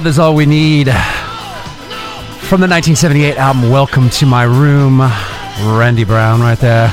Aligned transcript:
Love 0.00 0.06
is 0.06 0.18
All 0.18 0.34
We 0.34 0.46
Need. 0.46 0.86
From 0.86 2.62
the 2.62 2.66
1978 2.66 3.36
album 3.36 3.68
Welcome 3.68 4.08
to 4.08 4.24
My 4.24 4.44
Room, 4.44 5.00
Randy 5.78 6.04
Brown 6.04 6.40
right 6.40 6.58
there. 6.58 6.88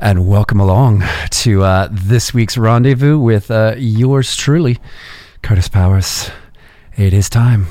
And 0.00 0.28
welcome 0.28 0.60
along 0.60 1.02
to 1.44 1.62
uh, 1.62 1.88
this 1.90 2.32
week's 2.32 2.56
rendezvous 2.56 3.18
with 3.18 3.50
uh, 3.50 3.74
yours 3.76 4.34
truly, 4.34 4.78
Kurtis 5.42 5.70
Powers. 5.70 6.30
It 6.96 7.12
is 7.12 7.28
time. 7.28 7.66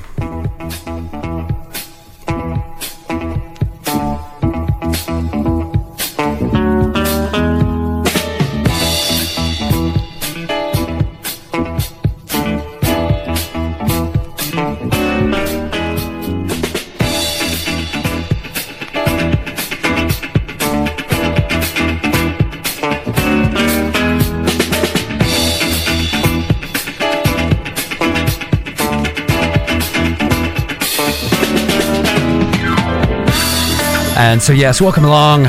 So, 34.44 34.52
yes, 34.52 34.78
welcome 34.78 35.06
along 35.06 35.44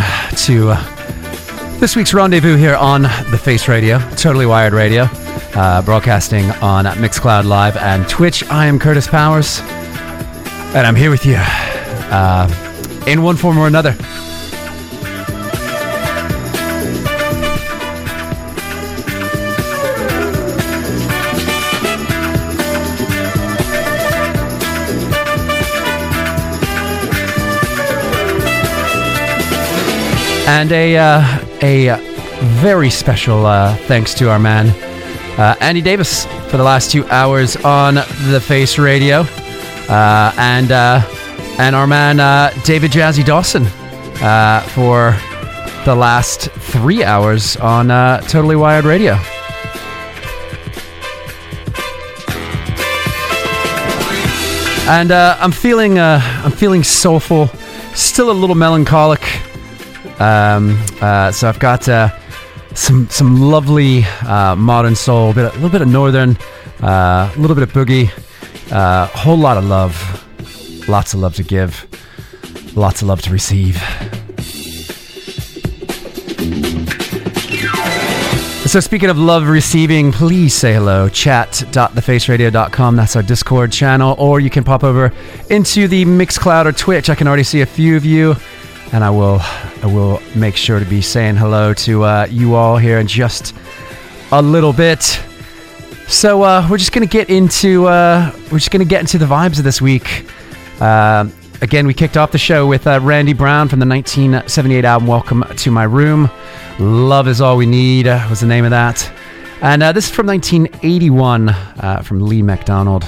to 0.46 0.70
uh, 0.70 1.80
this 1.82 1.98
week's 1.98 2.14
rendezvous 2.14 2.56
here 2.56 2.76
on 2.76 3.02
The 3.02 3.38
Face 3.38 3.68
Radio, 3.68 4.00
Totally 4.12 4.46
Wired 4.46 4.72
Radio, 4.72 5.10
uh, 5.54 5.82
broadcasting 5.82 6.50
on 6.62 6.86
Mixcloud 6.86 7.44
Live 7.44 7.76
and 7.76 8.08
Twitch. 8.08 8.50
I 8.50 8.68
am 8.68 8.80
Kurtis 8.80 9.10
Powers, 9.10 9.60
and 10.74 10.88
I'm 10.88 10.96
here 10.96 11.10
with 11.10 11.26
you 11.26 11.36
uh, 11.38 13.04
in 13.06 13.22
one 13.22 13.36
form 13.36 13.58
or 13.58 13.68
another. 13.68 13.98
And 30.48 30.72
a, 30.72 30.96
uh, 30.96 31.40
a 31.64 31.98
very 32.62 32.92
special 32.92 33.48
uh, 33.48 33.76
thanks 33.88 34.14
to 34.16 34.30
our 34.30 34.38
man, 34.38 34.68
uh, 35.40 35.56
Andy 35.60 35.82
Davis, 35.82 36.26
for 36.50 36.58
the 36.58 36.64
last 36.64 36.92
two 36.92 37.04
hours 37.08 37.56
on 37.58 37.96
The 37.96 38.40
Face 38.40 38.78
Radio. 38.78 39.26
Uh, 39.90 40.32
and, 40.38 40.72
uh, 40.72 41.02
and 41.58 41.76
our 41.76 41.88
man, 41.88 42.20
uh, 42.20 42.52
David 42.64 42.92
Jazzy 42.92 43.26
Dawson, 43.26 43.66
for 44.76 45.18
the 45.84 45.96
last 45.96 46.52
three 46.52 47.04
hours 47.04 47.58
on 47.58 47.88
Totally 48.28 48.56
Wired 48.56 48.86
Radio. 48.86 49.16
And 54.88 55.12
I'm 55.12 55.52
feeling, 55.52 55.98
I'm 55.98 56.52
feeling 56.52 56.84
soulful, 56.84 57.48
still 57.96 58.30
a 58.30 58.34
little 58.34 58.56
melancholic. 58.56 59.25
Um, 60.20 60.82
uh, 61.02 61.32
so 61.32 61.50
I've 61.50 61.60
got 61.60 61.88
uh, 61.90 62.10
some 62.74 63.10
some 63.10 63.42
lovely 63.42 64.04
uh, 64.26 64.56
modern 64.56 64.96
soul, 64.96 65.32
a, 65.32 65.34
little 65.34 65.70
bit 65.70 65.82
of 65.82 65.88
northern, 65.88 66.38
uh, 66.82 67.32
a 67.36 67.40
little 67.40 67.56
bit 67.56 67.64
of 67.64 67.74
boogie, 67.74 68.10
a 68.72 68.76
uh, 68.76 69.08
whole 69.08 69.38
lot 69.38 69.58
of 69.58 69.66
love, 69.66 70.88
lots 70.88 71.14
of 71.14 71.20
love 71.20 71.36
to 71.36 71.44
give, 71.44 71.86
lots 72.76 73.02
of 73.02 73.08
love 73.08 73.22
to 73.24 73.32
receive. 73.32 73.82
So 78.66 78.80
speaking 78.80 79.10
of 79.10 79.18
love 79.18 79.48
receiving, 79.48 80.12
please 80.12 80.54
say 80.54 80.74
hello. 80.74 81.08
Chat.thefaceradio.com. 81.08 82.96
That's 82.96 83.16
our 83.16 83.22
Discord 83.24 83.72
channel. 83.72 84.16
Or 84.18 84.40
you 84.42 84.50
can 84.50 84.66
pop 84.66 84.84
over 84.84 85.14
into 85.50 85.88
the 85.88 86.04
Mixcloud 86.04 86.66
or 86.66 86.74
Twitch. 86.74 87.10
I 87.10 87.16
can 87.16 87.28
already 87.28 87.44
see 87.44 87.62
a 87.62 87.66
few 87.66 87.96
of 87.96 88.04
you 88.04 88.36
and 88.92 89.04
I 89.04 89.12
will 89.12 89.40
I 89.82 89.88
will 89.88 90.22
make 90.36 90.56
sure 90.56 90.80
to 90.80 90.86
be 90.86 91.02
saying 91.02 91.36
hello 91.36 91.74
to 91.74 92.04
uh, 92.04 92.28
you 92.30 92.56
all 92.56 92.78
here 92.78 93.00
in 93.00 93.08
just 93.08 93.56
a 94.32 94.42
little 94.42 94.74
bit. 94.74 95.20
So 96.08 96.44
uh, 96.44 96.68
we're 96.70 96.78
just 96.78 96.92
gonna 96.92 97.06
get 97.06 97.30
into 97.30 97.88
uh, 97.88 98.32
we're 98.52 98.60
just 98.60 98.72
gonna 98.72 98.86
get 98.86 99.02
into 99.02 99.18
the 99.18 99.26
vibes 99.26 99.58
of 99.58 99.64
this 99.64 99.82
week. 99.82 100.28
Uh, 100.80 101.28
again, 101.62 101.88
we 101.88 101.94
kicked 101.94 102.18
off 102.18 102.32
the 102.32 102.38
show 102.38 102.68
with 102.68 102.88
uh, 102.88 103.00
Randy 103.02 103.34
Brown 103.34 103.68
from 103.70 103.80
the 103.80 103.88
1978 103.88 104.86
album 104.86 105.08
"Welcome 105.08 105.44
to 105.44 105.72
My 105.72 105.84
Room." 105.84 106.30
"Love 106.80 107.28
Is 107.28 107.42
All 107.42 107.58
We 107.58 107.66
Need" 107.66 108.08
uh, 108.08 108.26
was 108.30 108.40
the 108.40 108.48
name 108.48 108.66
of 108.66 108.72
that, 108.72 109.12
and 109.62 109.82
this 109.82 110.08
is 110.08 110.12
from 110.12 110.28
1981 110.28 112.04
from 112.04 112.22
Lee 112.22 112.42
McDonald. 112.42 113.06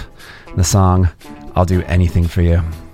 The 0.56 0.64
song 0.64 1.10
"I'll 1.56 1.66
Do 1.66 1.82
Anything 1.84 2.28
for 2.28 2.42
You." 2.42 2.62
Honey, 2.62 2.64
I 2.64 2.68
need 2.68 2.76
you. 2.76 2.87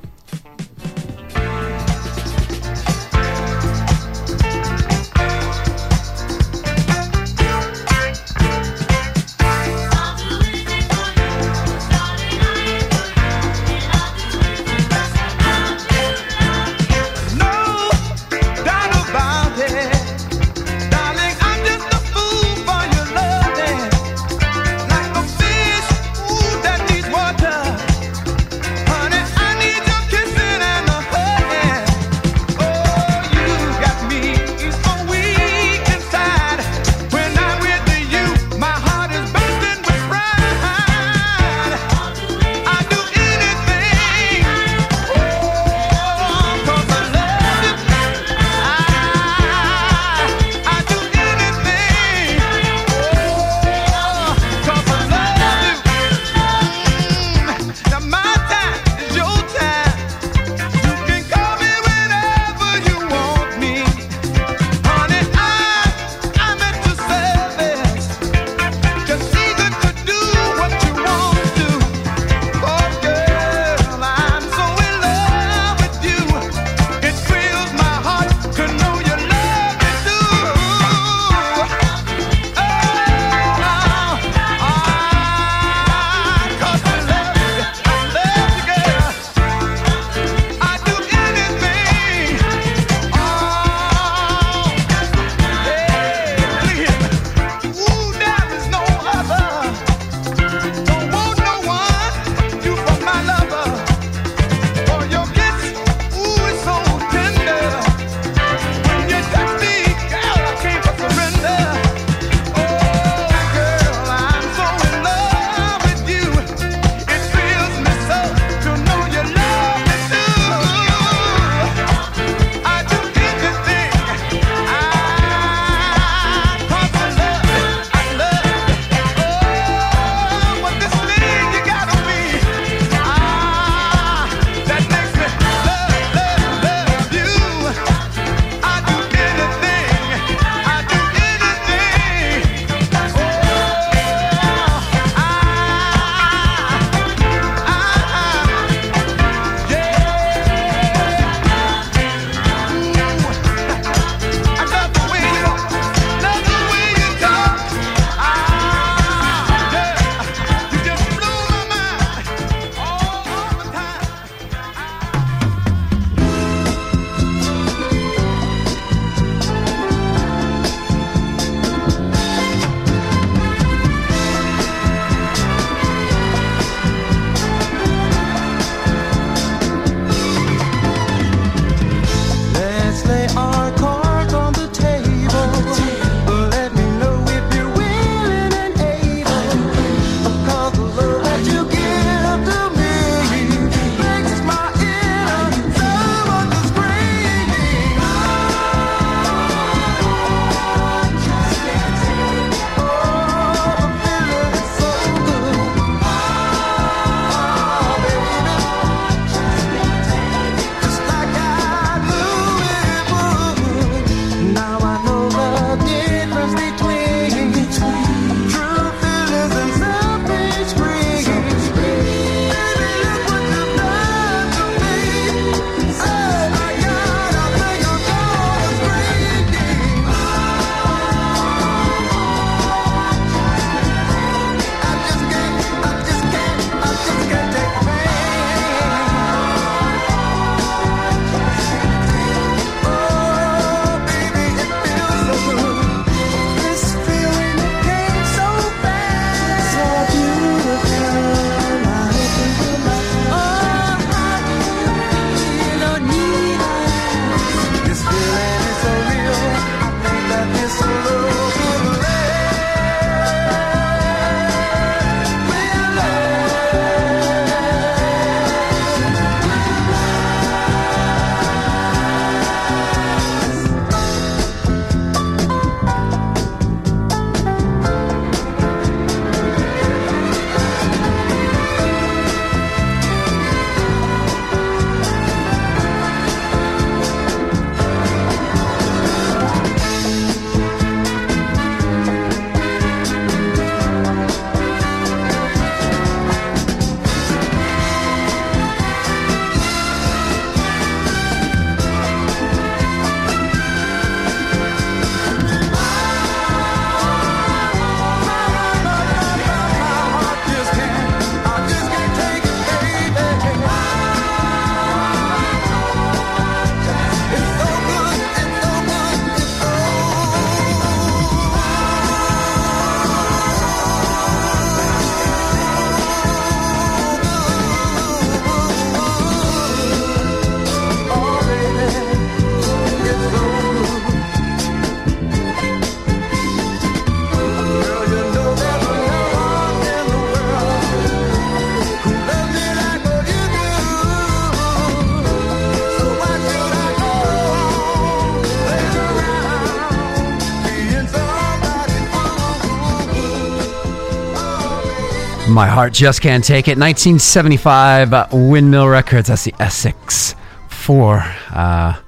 My 355.53 355.67
Heart 355.67 355.93
Just 355.93 356.21
Can't 356.21 356.43
Take 356.43 356.67
It. 356.67 356.79
1975 356.79 358.11
uh, 358.11 358.27
Windmill 358.31 358.87
Records. 358.87 359.27
That's 359.27 359.43
the 359.43 359.53
Essex 359.59 360.33
4. 360.69 361.23
Uh, 361.51 361.99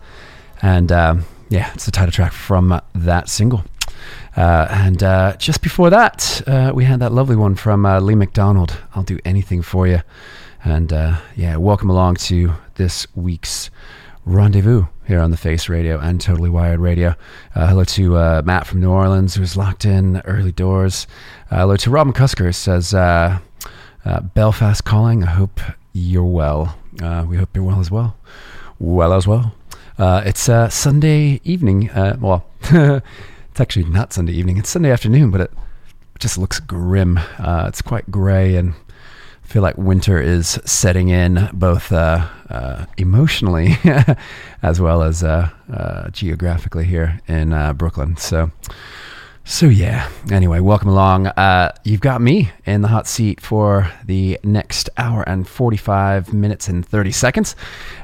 and 0.63 0.91
um, 0.91 1.25
yeah, 1.49 1.71
it's 1.75 1.85
the 1.85 1.91
title 1.91 2.11
track 2.11 2.33
from 2.33 2.71
uh, 2.71 2.81
that 2.95 3.29
single. 3.29 3.63
Uh, 4.35 4.67
and 4.71 5.03
uh, 5.03 5.35
just 5.37 5.61
before 5.61 5.91
that, 5.91 6.41
uh, 6.47 6.71
we 6.73 6.85
had 6.85 6.99
that 7.01 7.11
lovely 7.11 7.35
one 7.35 7.53
from 7.53 7.83
Lee 7.83 8.15
McDonald. 8.15 8.77
I'll 8.95 9.03
do 9.03 9.19
anything 9.23 9.61
for 9.61 9.85
you. 9.85 10.01
And 10.63 10.91
yeah, 11.35 11.57
welcome 11.57 11.91
along 11.91 12.15
to 12.15 12.53
this 12.73 13.05
week's 13.15 13.69
rendezvous 14.25 14.85
here 15.05 15.19
on 15.19 15.29
the 15.29 15.37
Face 15.37 15.69
Radio 15.69 15.99
and 15.99 16.19
Totally 16.19 16.49
Wired 16.49 16.79
Radio. 16.79 17.15
Uh, 17.53 17.67
hello 17.67 17.83
to 17.83 18.17
uh, 18.17 18.41
Matt 18.43 18.65
from 18.65 18.81
New 18.81 18.89
Orleans, 18.89 19.35
who's 19.35 19.55
locked 19.55 19.85
in 19.85 20.21
early 20.25 20.51
doors. 20.51 21.05
Uh, 21.51 21.57
hello 21.57 21.75
to 21.75 21.91
Robin 21.91 22.11
Cusker, 22.11 22.53
says 22.55 22.91
uh, 22.91 23.37
uh, 24.03 24.19
Belfast 24.21 24.83
calling. 24.83 25.23
I 25.23 25.29
hope 25.29 25.61
you're 25.93 26.23
well. 26.23 26.75
Uh, 26.99 27.23
we 27.29 27.37
hope 27.37 27.55
you're 27.55 27.63
well 27.63 27.79
as 27.79 27.91
well. 27.91 28.17
Well 28.79 29.13
as 29.13 29.27
well. 29.27 29.53
it's 29.99 30.49
Sunday 30.73 31.39
evening. 31.43 31.91
well, 32.19 32.47
it's 32.63 33.59
actually 33.59 33.85
not 33.85 34.11
Sunday 34.11 34.33
evening. 34.33 34.57
It's 34.57 34.69
Sunday 34.69 34.91
afternoon, 34.91 35.29
but 35.29 35.39
it 35.41 35.51
just 36.17 36.39
looks 36.39 36.59
grim. 36.59 37.19
it's 37.39 37.81
quite 37.83 38.09
gray 38.09 38.55
and 38.55 38.73
I 39.45 39.47
feel 39.47 39.61
like 39.61 39.77
winter 39.77 40.19
is 40.19 40.59
setting 40.65 41.09
in 41.09 41.49
both 41.53 41.91
uh, 41.91 42.27
uh, 42.49 42.85
emotionally 42.97 43.77
as 44.63 44.81
well 44.81 45.03
as 45.03 45.23
uh, 45.23 45.49
uh 45.71 46.09
geographically 46.09 46.85
here 46.85 47.21
in 47.27 47.53
uh, 47.53 47.73
Brooklyn. 47.73 48.17
So, 48.17 48.49
so 49.45 49.67
yeah. 49.67 50.09
Anyway, 50.31 50.59
welcome 50.59 50.89
along. 50.89 51.27
Uh, 51.27 51.71
you've 51.83 52.01
got 52.01 52.21
me 52.21 52.51
in 52.65 52.81
the 52.81 52.89
hot 52.89 53.07
seat 53.07 53.39
for 53.39 53.89
the 54.03 54.39
next 54.43 54.89
hour 54.97 55.23
and 55.27 55.47
forty-five 55.47 56.33
minutes 56.33 56.67
and 56.67 56.85
thirty 56.85 57.11
seconds, 57.11 57.55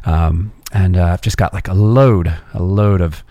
um, 0.05 0.53
and 0.71 0.95
I've 0.95 1.21
just 1.21 1.35
got 1.37 1.53
like 1.53 1.67
a 1.67 1.73
load, 1.73 2.33
a 2.53 2.63
load 2.63 3.01
of 3.01 3.23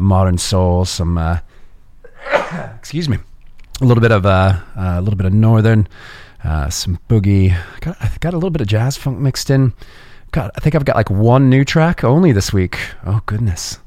modern 0.00 0.38
soul, 0.38 0.84
some. 0.84 1.18
excuse 2.78 3.08
me, 3.08 3.18
a 3.80 3.84
little 3.84 4.00
bit 4.00 4.12
of 4.12 4.24
a 4.24 5.00
little 5.00 5.16
bit 5.16 5.26
of 5.26 5.34
northern 5.34 5.86
uh, 6.46 6.70
some 6.70 6.98
boogie. 7.08 7.56
Got, 7.80 7.96
I 8.00 8.10
got 8.20 8.32
a 8.32 8.36
little 8.36 8.50
bit 8.50 8.60
of 8.60 8.68
jazz 8.68 8.96
funk 8.96 9.18
mixed 9.18 9.50
in. 9.50 9.72
Got, 10.32 10.52
I 10.56 10.60
think 10.60 10.74
I've 10.74 10.84
got 10.84 10.96
like 10.96 11.10
one 11.10 11.50
new 11.50 11.64
track 11.64 12.04
only 12.04 12.32
this 12.32 12.52
week. 12.52 12.78
Oh 13.04 13.20
goodness, 13.26 13.78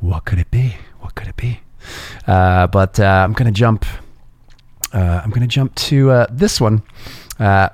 what 0.00 0.24
could 0.24 0.38
it 0.38 0.50
be? 0.50 0.76
What 1.00 1.14
could 1.14 1.28
it 1.28 1.36
be? 1.36 1.60
Uh, 2.26 2.66
but 2.66 2.98
uh, 3.00 3.22
I'm 3.24 3.32
gonna 3.32 3.52
jump. 3.52 3.86
Uh, 4.92 5.22
I'm 5.24 5.30
gonna 5.30 5.46
jump 5.46 5.74
to 5.76 6.10
uh, 6.10 6.26
this 6.30 6.60
one 6.60 6.82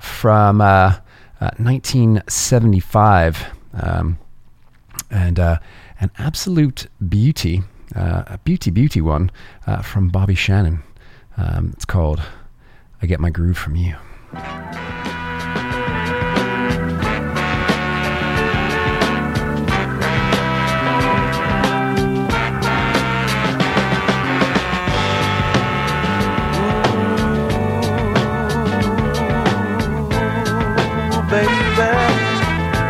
from 0.01 0.59
1975, 0.59 3.47
um, 3.75 4.19
and 5.11 5.39
an 5.39 6.11
absolute 6.19 6.87
beauty, 7.09 7.63
a 7.95 8.39
beauty 8.45 8.71
beauty 8.71 9.01
one 9.01 9.31
from 9.83 10.09
Bobby 10.09 10.35
Shannon. 10.35 10.83
Um, 11.37 11.71
it's 11.75 11.85
called 11.85 12.21
"I 13.03 13.07
Get 13.07 13.21
My 13.21 13.31
Groove 13.31 13.59
from 13.59 13.77
You." 13.77 13.97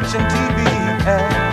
watching 0.00 0.20
TV 0.20 1.47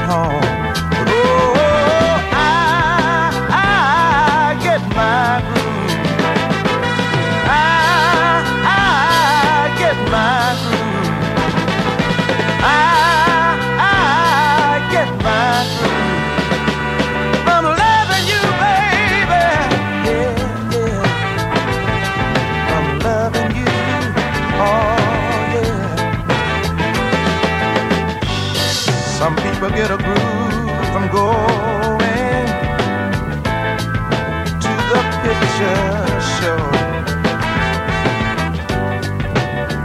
picture 35.56 36.22
show. 36.40 36.58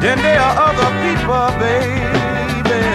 Then 0.01 0.19
there 0.19 0.41
are 0.41 0.57
other 0.69 0.91
people, 1.05 1.47
baby, 1.61 2.87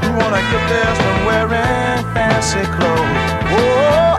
who 0.00 0.08
wanna 0.16 0.40
get 0.50 0.64
theirs 0.70 0.98
from 1.04 1.18
wearing 1.26 2.04
fancy 2.14 2.64
clothes. 2.76 3.30
Oh, 3.56 4.13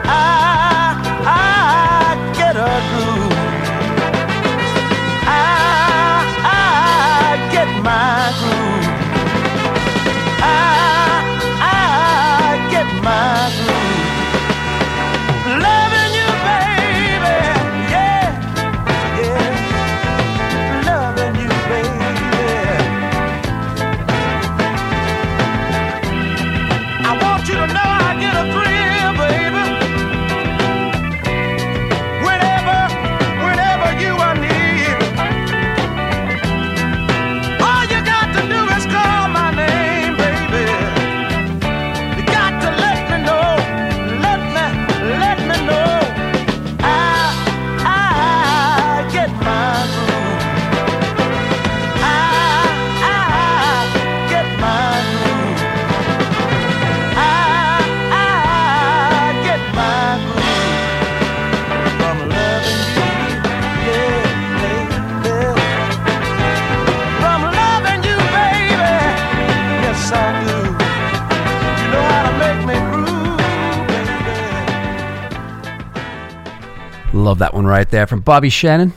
Love 77.26 77.40
that 77.40 77.54
one 77.54 77.66
right 77.66 77.90
there 77.90 78.06
from 78.06 78.20
Bobby 78.20 78.48
Shannon. 78.48 78.92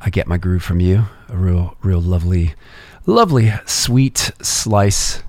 I 0.00 0.08
get 0.08 0.26
my 0.26 0.38
groove 0.38 0.62
from 0.62 0.80
you. 0.80 1.04
A 1.28 1.36
real, 1.36 1.76
real 1.82 2.00
lovely, 2.00 2.54
lovely, 3.04 3.52
sweet 3.66 4.32
slice 4.40 5.22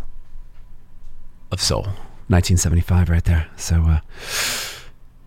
of 1.52 1.60
soul. 1.60 1.82
1975 2.30 3.10
right 3.10 3.24
there. 3.26 3.50
So, 3.58 3.84
uh, 3.84 4.00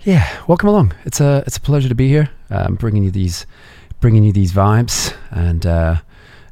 yeah, 0.01 0.27
welcome 0.47 0.71
along. 0.71 0.95
It's 1.05 1.21
a, 1.21 1.45
it's 1.47 1.59
a 1.59 1.61
pleasure 1.61 1.90
to 1.90 1.95
be 1.95 2.09
here. 2.09 2.31
I'm 2.49 2.75
bringing 2.75 3.05
you 3.05 3.11
these 3.11 3.45
bringing 4.01 4.25
you 4.25 4.33
these 4.33 4.55
vibes, 4.55 5.14
and 5.31 5.67
uh, 5.67 5.97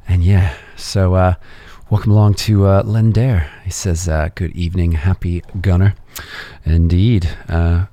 and 0.06 0.22
yeah. 0.22 0.54
So 0.76 1.14
uh, 1.14 1.34
welcome 1.88 2.12
along 2.12 2.34
to 2.34 2.66
uh, 2.66 2.82
Len 2.84 3.10
Dare. 3.10 3.50
He 3.64 3.70
says, 3.70 4.06
uh, 4.06 4.28
"Good 4.34 4.52
evening, 4.52 4.92
happy 4.92 5.42
gunner." 5.62 5.94
Indeed, 6.66 7.30
uh, 7.48 7.86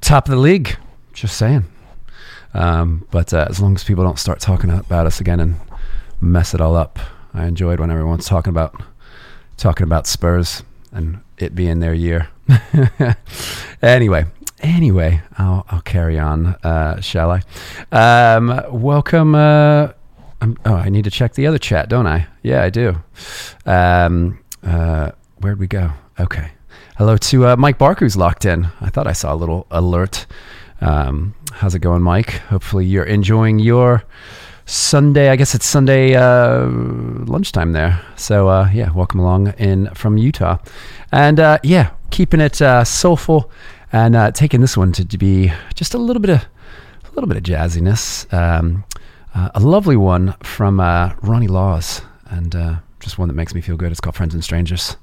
top 0.00 0.24
of 0.24 0.32
the 0.32 0.40
league. 0.40 0.76
Just 1.18 1.36
saying. 1.36 1.64
Um, 2.54 3.04
but 3.10 3.34
uh, 3.34 3.46
as 3.50 3.60
long 3.60 3.74
as 3.74 3.82
people 3.82 4.04
don't 4.04 4.20
start 4.20 4.38
talking 4.38 4.70
about 4.70 5.04
us 5.04 5.18
again 5.18 5.40
and 5.40 5.56
mess 6.20 6.54
it 6.54 6.60
all 6.60 6.76
up, 6.76 7.00
I 7.34 7.46
enjoyed 7.46 7.80
when 7.80 7.90
everyone's 7.90 8.26
talking 8.26 8.50
about 8.50 8.80
talking 9.56 9.82
about 9.82 10.06
Spurs 10.06 10.62
and 10.92 11.18
it 11.36 11.56
being 11.56 11.80
their 11.80 11.92
year. 11.92 12.28
anyway, 13.82 14.26
anyway, 14.60 15.20
I'll, 15.36 15.66
I'll 15.68 15.80
carry 15.80 16.20
on, 16.20 16.54
uh, 16.62 17.00
shall 17.00 17.32
I? 17.32 17.42
Um, 17.90 18.62
welcome. 18.70 19.34
Uh, 19.34 19.94
I'm, 20.40 20.56
oh, 20.66 20.74
I 20.74 20.88
need 20.88 21.02
to 21.02 21.10
check 21.10 21.34
the 21.34 21.48
other 21.48 21.58
chat, 21.58 21.88
don't 21.88 22.06
I? 22.06 22.28
Yeah, 22.44 22.62
I 22.62 22.70
do. 22.70 22.94
Um, 23.66 24.38
uh, 24.62 25.10
where'd 25.38 25.58
we 25.58 25.66
go? 25.66 25.90
Okay. 26.20 26.52
Hello 26.96 27.16
to 27.16 27.46
uh, 27.48 27.56
Mike 27.56 27.76
Barker, 27.76 28.04
who's 28.04 28.16
locked 28.16 28.44
in. 28.44 28.68
I 28.80 28.90
thought 28.90 29.08
I 29.08 29.12
saw 29.14 29.34
a 29.34 29.36
little 29.36 29.66
alert. 29.72 30.24
Um, 30.80 31.34
how's 31.52 31.74
it 31.74 31.80
going, 31.80 32.02
Mike? 32.02 32.30
Hopefully, 32.50 32.86
you're 32.86 33.04
enjoying 33.04 33.58
your 33.58 34.04
Sunday. 34.66 35.30
I 35.30 35.36
guess 35.36 35.54
it's 35.54 35.66
Sunday 35.66 36.14
uh, 36.14 36.66
lunchtime 36.66 37.72
there. 37.72 38.00
So 38.16 38.48
uh, 38.48 38.70
yeah, 38.72 38.92
welcome 38.92 39.20
along 39.20 39.54
in 39.58 39.88
from 39.94 40.18
Utah, 40.18 40.58
and 41.10 41.40
uh, 41.40 41.58
yeah, 41.62 41.90
keeping 42.10 42.40
it 42.40 42.60
uh, 42.60 42.84
soulful 42.84 43.50
and 43.92 44.14
uh, 44.14 44.30
taking 44.30 44.60
this 44.60 44.76
one 44.76 44.92
to 44.92 45.18
be 45.18 45.50
just 45.74 45.94
a 45.94 45.98
little 45.98 46.20
bit 46.20 46.30
of 46.30 46.46
a 47.04 47.14
little 47.14 47.28
bit 47.28 47.38
of 47.38 47.42
jazziness. 47.42 48.30
Um, 48.32 48.84
uh, 49.34 49.50
a 49.54 49.60
lovely 49.60 49.96
one 49.96 50.34
from 50.42 50.80
Ronnie 50.80 51.48
Laws, 51.48 52.02
and 52.26 52.80
just 53.00 53.18
one 53.18 53.28
that 53.28 53.34
makes 53.34 53.54
me 53.54 53.60
feel 53.60 53.76
good. 53.76 53.90
It's 53.90 54.00
called 54.00 54.16
Friends 54.16 54.34
and 54.34 54.44
Strangers. 54.44 54.96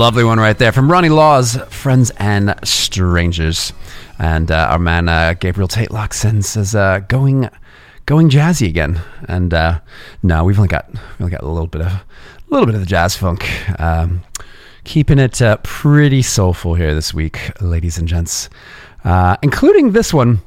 lovely 0.00 0.24
one 0.24 0.40
right 0.40 0.56
there 0.56 0.72
from 0.72 0.90
Ronnie 0.90 1.10
Laws, 1.10 1.58
Friends 1.68 2.10
and 2.16 2.54
Strangers. 2.64 3.74
And 4.18 4.50
uh, 4.50 4.68
our 4.70 4.78
man 4.78 5.10
uh, 5.10 5.34
Gabriel 5.34 5.68
Tate 5.68 5.90
Lockson 5.90 6.42
says, 6.42 6.74
uh, 6.74 7.00
going 7.00 7.50
going 8.06 8.30
jazzy 8.30 8.66
again. 8.66 8.98
And 9.28 9.52
uh, 9.52 9.80
no, 10.22 10.42
we've 10.44 10.58
only 10.58 10.68
got 10.68 10.90
we 10.90 11.00
only 11.24 11.32
got 11.32 11.42
a 11.42 11.48
little 11.48 11.66
bit 11.66 11.82
of 11.82 11.88
a 11.88 12.04
little 12.48 12.64
bit 12.64 12.74
of 12.74 12.80
the 12.80 12.86
jazz 12.86 13.14
funk. 13.14 13.46
Um, 13.78 14.22
keeping 14.84 15.18
it 15.18 15.42
uh, 15.42 15.58
pretty 15.64 16.22
soulful 16.22 16.76
here 16.76 16.94
this 16.94 17.12
week, 17.12 17.52
ladies 17.60 17.98
and 17.98 18.08
gents, 18.08 18.48
uh, 19.04 19.36
including 19.42 19.92
this 19.92 20.14
one 20.14 20.40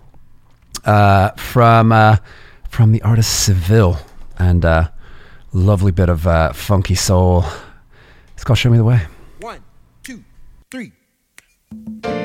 from 0.84 2.18
from 2.70 2.92
the 2.92 3.02
artist 3.04 3.46
Seville 3.46 4.00
and 4.40 4.66
lovely 5.54 5.92
bit 5.92 6.10
of 6.10 6.56
funky 6.56 6.96
soul. 6.96 7.46
It's 8.34 8.44
called 8.44 8.58
Show 8.58 8.72
Me 8.72 8.78
the 8.78 8.84
Way. 8.84 9.06
Música 11.74 12.23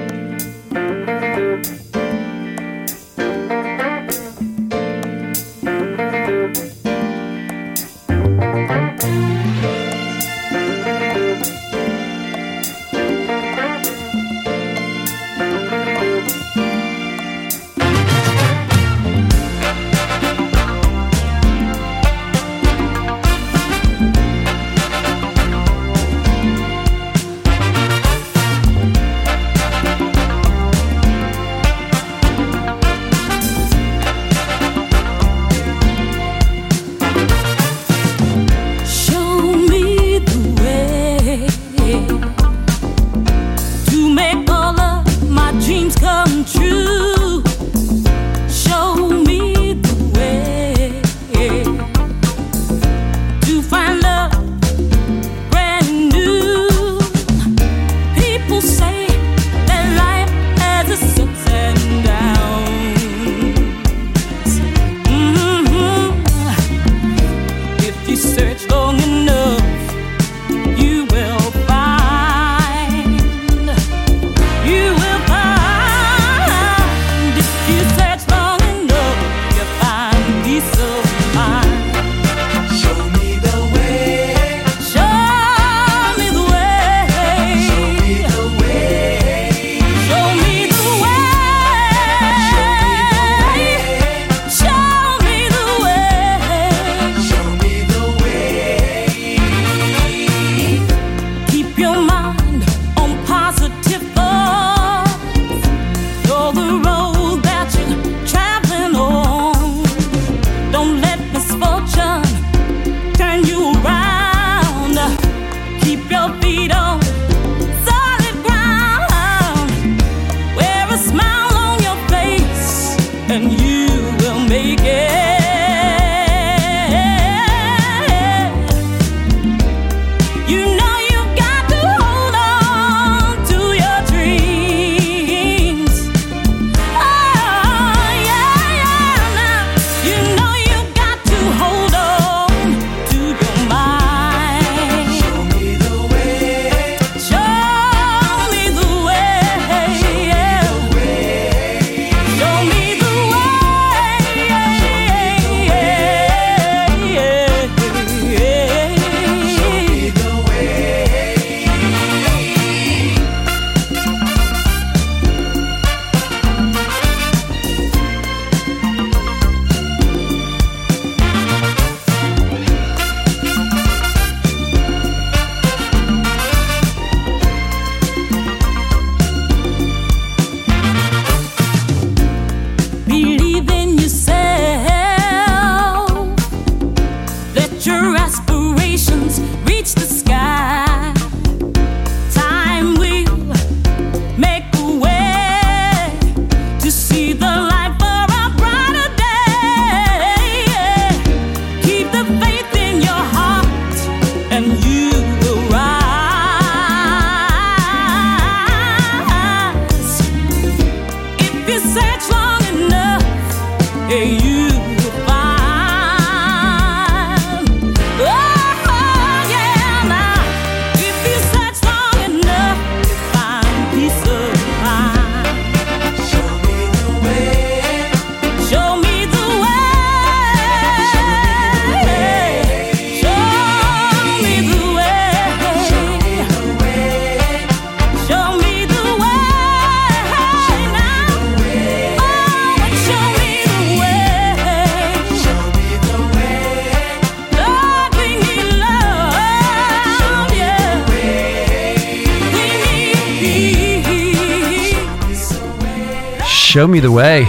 Show 256.79 256.87
Me 256.87 257.01
the 257.01 257.11
Way. 257.11 257.45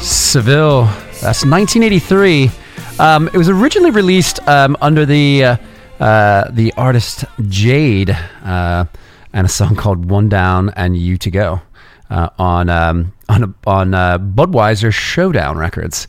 Seville. 0.00 0.84
That's 1.20 1.44
1983. 1.44 2.52
Um, 3.00 3.26
it 3.26 3.36
was 3.36 3.48
originally 3.48 3.90
released 3.90 4.38
um, 4.46 4.76
under 4.80 5.04
the 5.04 5.42
uh, 5.42 5.56
uh, 5.98 6.50
the 6.52 6.72
artist 6.76 7.24
Jade 7.48 8.10
uh, 8.44 8.84
and 9.32 9.44
a 9.44 9.50
song 9.50 9.74
called 9.74 10.08
"One 10.08 10.28
Down 10.28 10.70
and 10.76 10.96
You 10.96 11.18
to 11.18 11.32
Go" 11.32 11.62
uh, 12.10 12.28
on 12.38 12.68
um, 12.68 13.12
on 13.28 13.42
a, 13.42 13.54
on 13.68 13.92
uh, 13.92 14.18
Budweiser 14.18 14.92
Showdown 14.92 15.58
Records. 15.58 16.06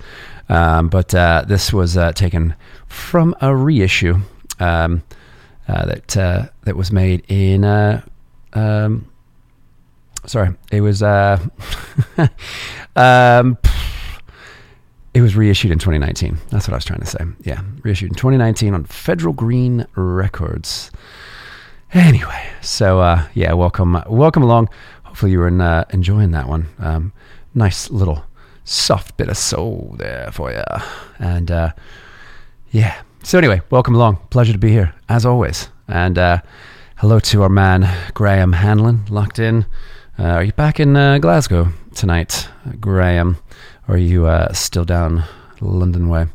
Um, 0.50 0.89
but 0.89 1.15
uh, 1.15 1.45
this 1.48 1.74
was 1.74 1.98
taken 2.13 2.54
from 2.86 3.36
a 3.41 3.56
reissue 3.56 4.19
um, 4.60 5.02
that 5.65 6.10
that 6.10 6.76
was 6.76 6.91
made 6.91 7.26
in. 7.28 7.63
Um, 8.54 9.08
sorry, 10.28 10.56
it 10.72 10.82
was. 10.82 11.04
Uh, 11.04 11.40
um, 12.96 13.58
it 15.14 15.22
was 15.22 15.36
reissued 15.36 15.72
in 15.72 15.80
2019. 15.80 16.38
That's 16.50 16.68
what 16.68 16.74
I 16.74 16.78
was 16.78 16.86
trying 16.86 17.00
to 17.00 17.06
say. 17.06 17.20
Yeah, 17.44 17.62
reissued 17.84 18.10
in 18.10 18.16
2019 18.16 18.74
on 18.74 18.84
Federal 18.86 19.34
Green 19.34 19.88
Records. 19.96 20.92
Anyway, 21.94 22.46
so 22.62 23.00
uh, 23.00 23.26
yeah, 23.34 23.54
welcome, 23.54 24.04
welcome 24.08 24.44
along. 24.44 24.70
Hopefully 25.04 25.32
you 25.32 25.40
were 25.40 25.48
in, 25.48 25.62
uh, 25.62 25.86
enjoying 25.92 26.32
that 26.32 26.50
one. 26.50 26.68
Um, 26.80 27.14
nice 27.54 27.90
little 27.90 28.26
soft 28.66 29.16
bit 29.16 29.30
of 29.30 29.38
soul 29.38 29.96
there 29.98 30.30
for 30.34 30.52
you. 30.52 30.64
And 31.20 31.50
uh, 31.50 31.72
yeah, 32.72 33.02
so 33.24 33.38
anyway, 33.38 33.62
welcome 33.70 33.96
along. 33.96 34.18
Pleasure 34.30 34.52
to 34.52 34.60
be 34.60 34.72
here 34.72 34.94
as 35.08 35.26
always. 35.26 35.70
And 35.88 36.18
uh, 36.18 36.42
hello 36.98 37.20
to 37.20 37.44
our 37.44 37.50
man 37.50 37.90
Graham 38.14 38.52
Hanlon, 38.52 39.06
locked 39.10 39.40
in. 39.40 39.66
Uh, 40.17 40.23
are 40.23 40.43
you 40.43 40.54
back 40.54 40.80
in 40.80 40.95
uh, 40.95 41.17
Glasgow 41.17 41.69
tonight, 41.93 42.47
Graham? 42.80 43.38
Or 43.88 43.95
are 43.95 43.97
you 43.97 44.25
uh, 44.28 44.54
still 44.54 44.86
down 44.86 45.23
London 45.60 46.08
way? 46.08 46.28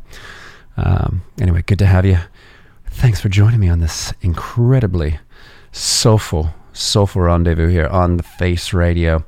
Um, 0.77 1.23
anyway, 1.39 1.63
good 1.63 1.79
to 1.79 1.85
have 1.85 2.05
you. 2.05 2.19
Thanks 2.85 3.19
for 3.19 3.29
joining 3.29 3.59
me 3.59 3.69
on 3.69 3.79
this 3.79 4.13
incredibly 4.21 5.19
soulful, 5.71 6.53
soulful 6.73 7.23
rendezvous 7.23 7.69
here 7.69 7.87
on 7.87 8.17
the 8.17 8.23
Face 8.23 8.71
Radio 8.71 9.25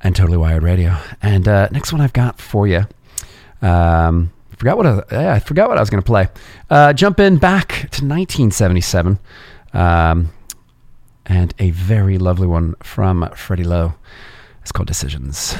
and 0.00 0.16
Totally 0.16 0.36
Wired 0.36 0.62
Radio. 0.62 0.96
And 1.22 1.46
uh, 1.46 1.68
next 1.70 1.92
one 1.92 2.00
I've 2.00 2.12
got 2.12 2.40
for 2.40 2.66
you. 2.66 2.86
Um, 3.62 4.32
forgot 4.56 4.76
what 4.76 4.86
I, 4.86 5.02
yeah, 5.12 5.34
I 5.34 5.38
forgot 5.38 5.68
what 5.68 5.78
I 5.78 5.80
was 5.80 5.90
going 5.90 6.02
to 6.02 6.06
play. 6.06 6.28
Uh, 6.68 6.92
jump 6.92 7.20
in 7.20 7.36
back 7.36 7.68
to 7.68 8.04
1977, 8.04 9.18
um, 9.72 10.32
and 11.26 11.54
a 11.58 11.70
very 11.70 12.18
lovely 12.18 12.46
one 12.46 12.74
from 12.82 13.28
Freddie 13.34 13.64
Lowe. 13.64 13.94
It's 14.62 14.72
called 14.72 14.88
Decisions. 14.88 15.56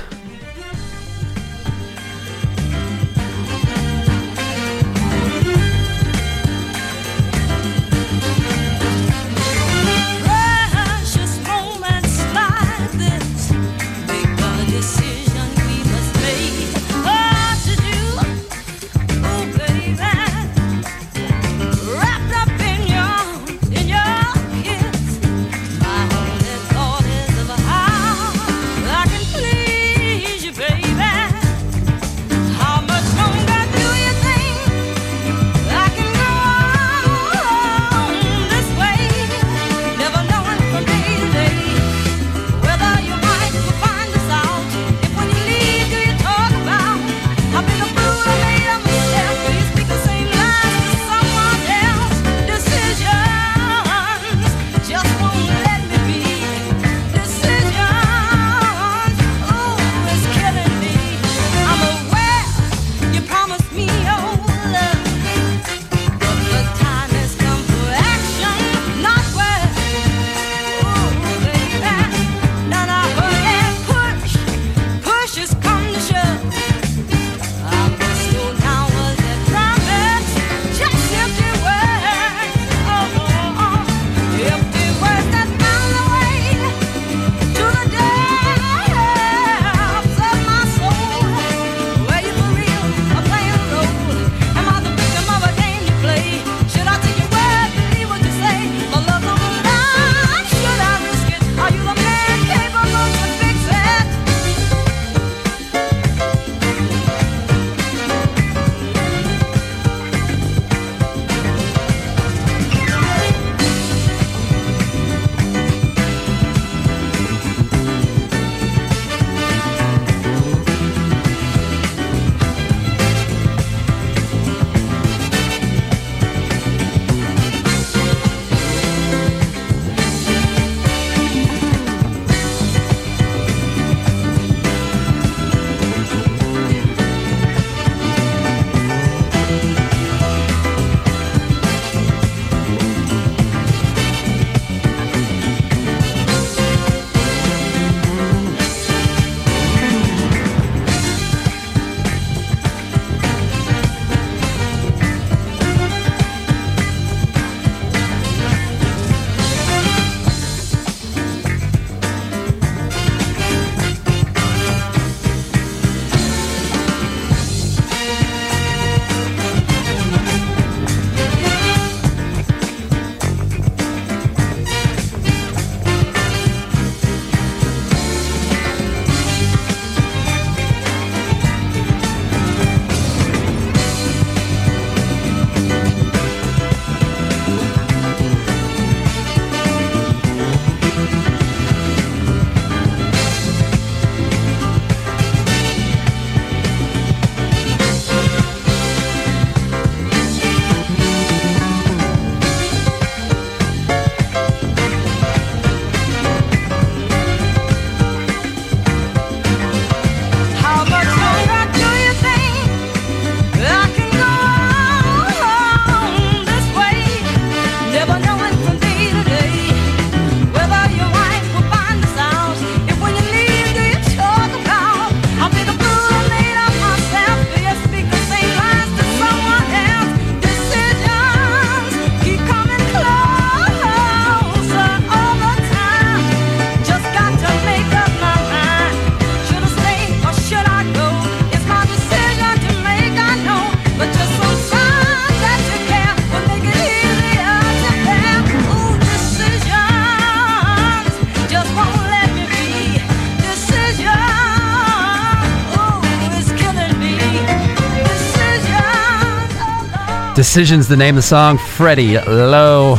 Decisions, 260.57 260.89
the 260.89 260.97
name 260.97 261.17
of 261.17 261.17
the 261.17 261.23
song, 261.23 261.59
Freddie 261.59 262.17
Lowe, 262.17 262.93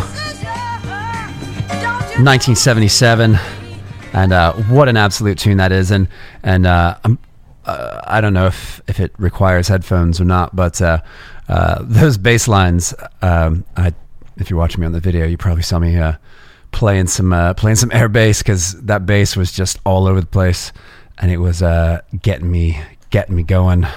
1977. 2.22 3.36
And 4.14 4.32
uh, 4.32 4.54
what 4.54 4.88
an 4.88 4.96
absolute 4.96 5.40
tune 5.40 5.58
that 5.58 5.72
is. 5.72 5.90
And, 5.90 6.08
and 6.44 6.68
uh, 6.68 7.00
uh, 7.66 8.02
i 8.04 8.22
don't 8.22 8.36
know 8.36 8.46
if, 8.46 8.80
if 8.88 9.00
it 9.00 9.12
requires 9.18 9.68
headphones 9.68 10.22
or 10.22 10.26
not, 10.26 10.56
but 10.56 10.80
uh, 10.84 11.02
uh, 11.50 11.80
those 11.82 12.20
bass 12.20 12.48
lines, 12.48 12.94
um, 13.24 13.66
I, 13.76 13.92
if 14.36 14.52
you're 14.52 14.60
watching 14.60 14.82
me 14.82 14.86
on 14.86 14.92
the 14.92 15.00
video, 15.00 15.26
you 15.26 15.36
probably 15.36 15.64
saw 15.64 15.80
me 15.80 15.98
uh, 15.98 16.14
playing, 16.72 17.08
some, 17.08 17.56
playing 17.56 17.78
some 17.78 17.92
air 17.92 18.08
bass 18.08 18.38
because 18.38 18.74
that 18.84 19.08
bass 19.08 19.36
was 19.36 19.52
just 19.52 19.80
all 19.84 20.06
over 20.06 20.22
the 20.22 20.28
place. 20.28 20.72
And 21.18 21.32
it 21.32 21.38
was 21.38 21.62
getting 22.22 22.52
me, 22.52 22.80
getting 23.10 23.36
me 23.36 23.42
going. 23.42 23.88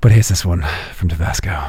But 0.00 0.12
here's 0.12 0.28
this 0.28 0.44
one 0.44 0.62
from 0.92 1.08
Tabasco. 1.08 1.68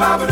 my 0.00 0.29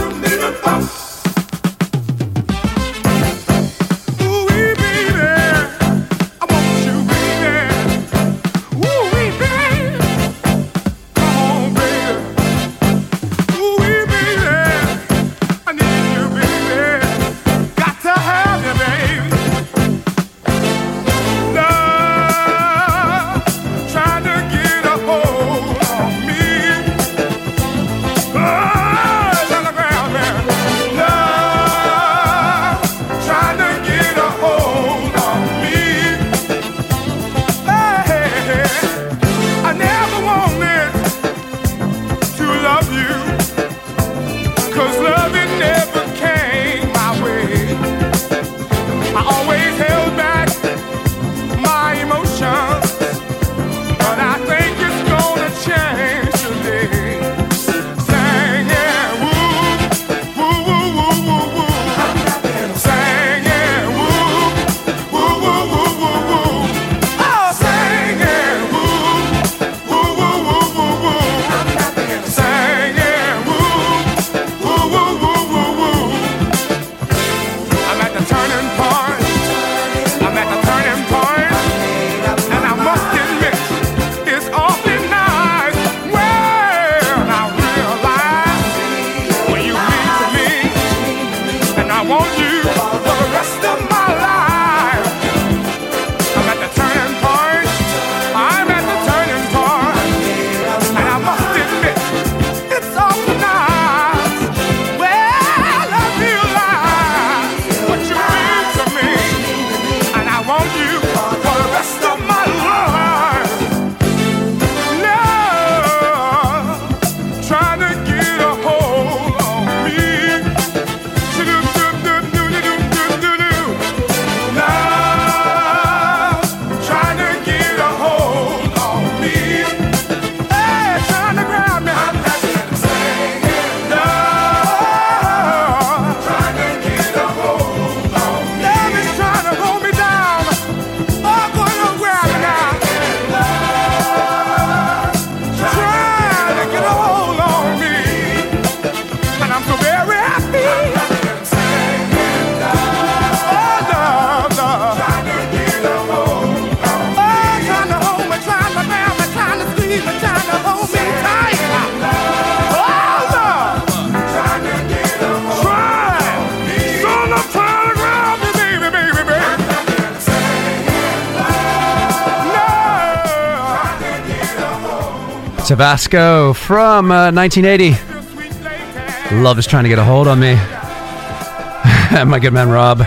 Tabasco 175.78 176.54
from 176.54 177.12
uh, 177.12 177.30
1980. 177.30 179.40
Love 179.40 179.60
is 179.60 179.66
trying 179.68 179.84
to 179.84 179.88
get 179.88 180.00
a 180.00 180.02
hold 180.02 180.26
on 180.26 180.40
me. 180.40 180.54
My 182.28 182.40
good 182.40 182.52
man 182.52 182.68
Rob 182.68 182.98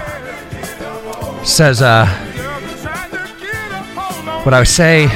says, 1.45 1.81
uh, 1.81 2.05
what 4.43 4.53
I 4.53 4.59
would 4.59 4.69
say, 4.69 5.07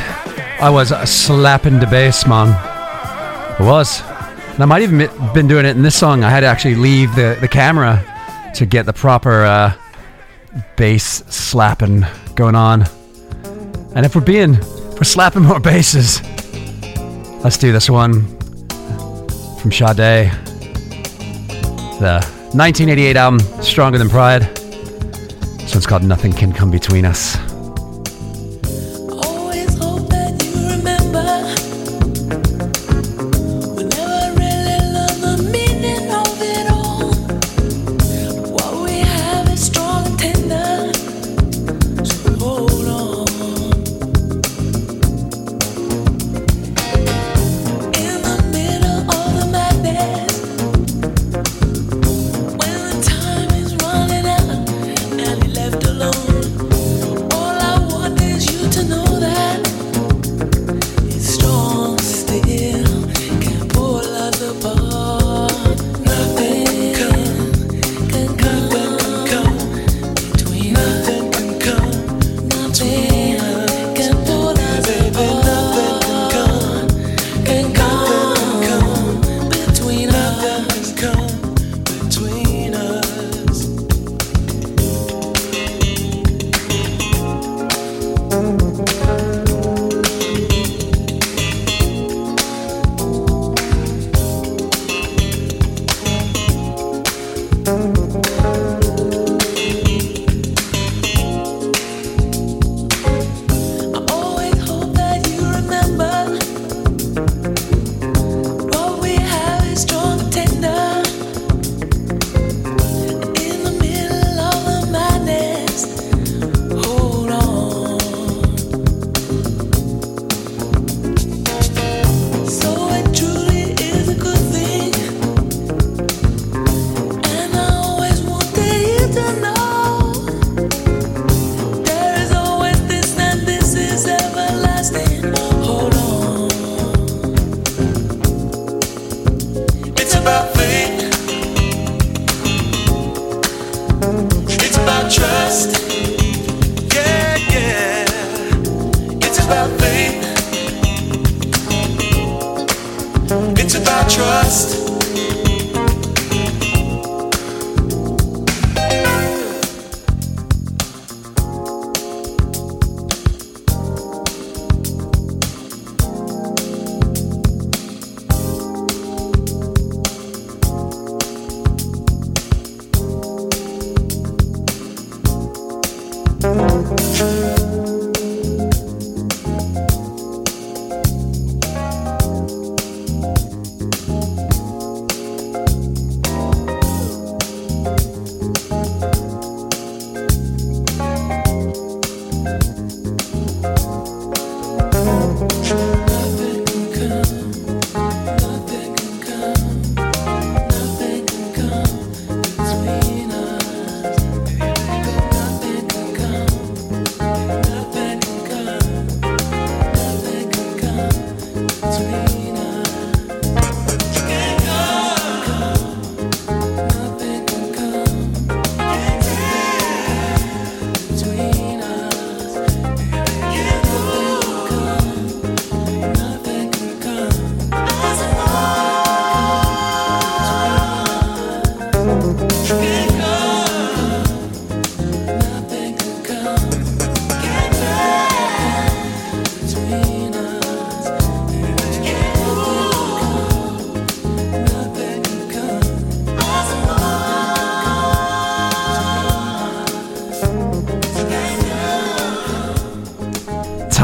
I 0.60 0.70
was 0.70 0.89
slapping 1.10 1.80
the 1.80 1.88
bass, 1.88 2.28
man. 2.28 2.49
I 2.49 3.58
was. 3.62 4.01
And 4.01 4.62
I 4.62 4.66
might 4.66 4.82
even 4.82 4.97
been 5.34 5.47
doing 5.47 5.66
it 5.66 5.78
in 5.78 5.82
this 5.82 5.95
song. 5.95 6.26
I 6.26 6.30
had 6.30 6.41
to 6.41 6.47
actually 6.47 6.76
leave 6.76 7.16
the, 7.16 7.38
the 7.39 7.47
camera 7.47 8.03
to 8.56 8.66
get 8.66 8.86
the 8.86 8.91
proper 8.91 9.45
uh, 9.45 9.74
bass 10.76 11.24
slapping 11.34 12.06
going 12.36 12.56
on. 12.56 12.84
And 13.95 14.06
if 14.06 14.14
we're 14.14 14.20
being, 14.20 14.60
we're 14.95 15.03
slapping 15.03 15.43
more 15.43 15.62
basses, 15.62 16.22
let's 17.46 17.58
do 17.58 17.72
this 17.72 17.91
one 17.91 18.26
from 19.60 19.72
Sade. 19.72 20.32
The 22.00 22.20
1988 22.54 23.16
album, 23.16 23.39
Stronger 23.62 24.00
Than 24.00 24.10
Pride. 24.10 24.41
This 25.60 25.76
one's 25.76 25.86
called 25.86 26.04
Nothing 26.04 26.34
Can 26.34 26.52
Come 26.52 26.72
Between 26.72 27.06
Us. 27.06 27.45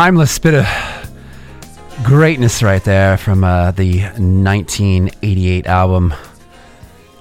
Timeless 0.06 0.40
bit 0.40 0.56
of 0.56 0.66
greatness 2.04 2.64
right 2.64 2.84
there 2.86 3.18
from 3.18 3.44
uh, 3.44 3.70
the 3.70 4.02
1988 4.02 5.68
album 5.68 6.12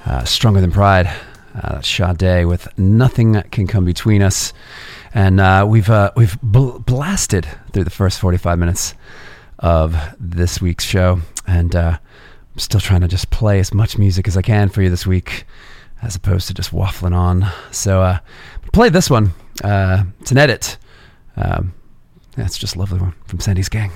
uh, 0.07 0.24
Stronger 0.24 0.62
Than 0.62 0.72
Pride. 0.72 1.07
Uh, 1.07 1.74
that's 1.74 1.87
Sade 1.87 2.47
with 2.47 2.66
Nothing 2.78 3.43
Can 3.51 3.66
Come 3.66 3.85
Between 3.85 4.22
Us. 4.22 4.55
And 5.12 5.41
uh, 5.41 5.66
we've, 5.68 5.91
uh, 5.91 6.12
we've 6.16 6.41
bl- 6.41 6.78
blasted 6.78 7.47
through 7.74 7.85
the 7.85 7.91
first 7.91 8.18
45 8.18 8.59
minutes 8.59 8.95
of 9.59 9.95
this 10.18 10.62
week's 10.62 10.85
show. 10.85 11.20
And 11.47 11.76
uh, 11.76 11.99
I'm 11.99 12.59
still 12.59 12.81
trying 12.81 13.03
to 13.03 13.09
just 13.09 13.28
play 13.28 13.59
as 13.61 13.74
much 13.74 13.99
music 13.99 14.26
as 14.26 14.39
I 14.39 14.43
can 14.43 14.70
for 14.70 14.81
you 14.81 14.89
this 14.89 15.07
week, 15.07 15.45
as 16.01 16.16
opposed 16.16 16.49
to 16.49 16.55
just 16.55 16.70
waffling 16.70 17.14
on. 17.14 17.45
So 17.72 18.16
play 18.72 18.89
this 18.89 19.11
one. 19.11 19.35
It's 19.62 20.31
an 20.31 20.39
edit. 20.39 20.78
Um, 21.37 21.74
that's 22.37 22.59
just 22.59 22.76
a 22.76 22.78
lovely 22.78 23.01
one 23.01 23.14
from 23.26 23.41
Sandy's 23.41 23.68
Gang. 23.68 23.91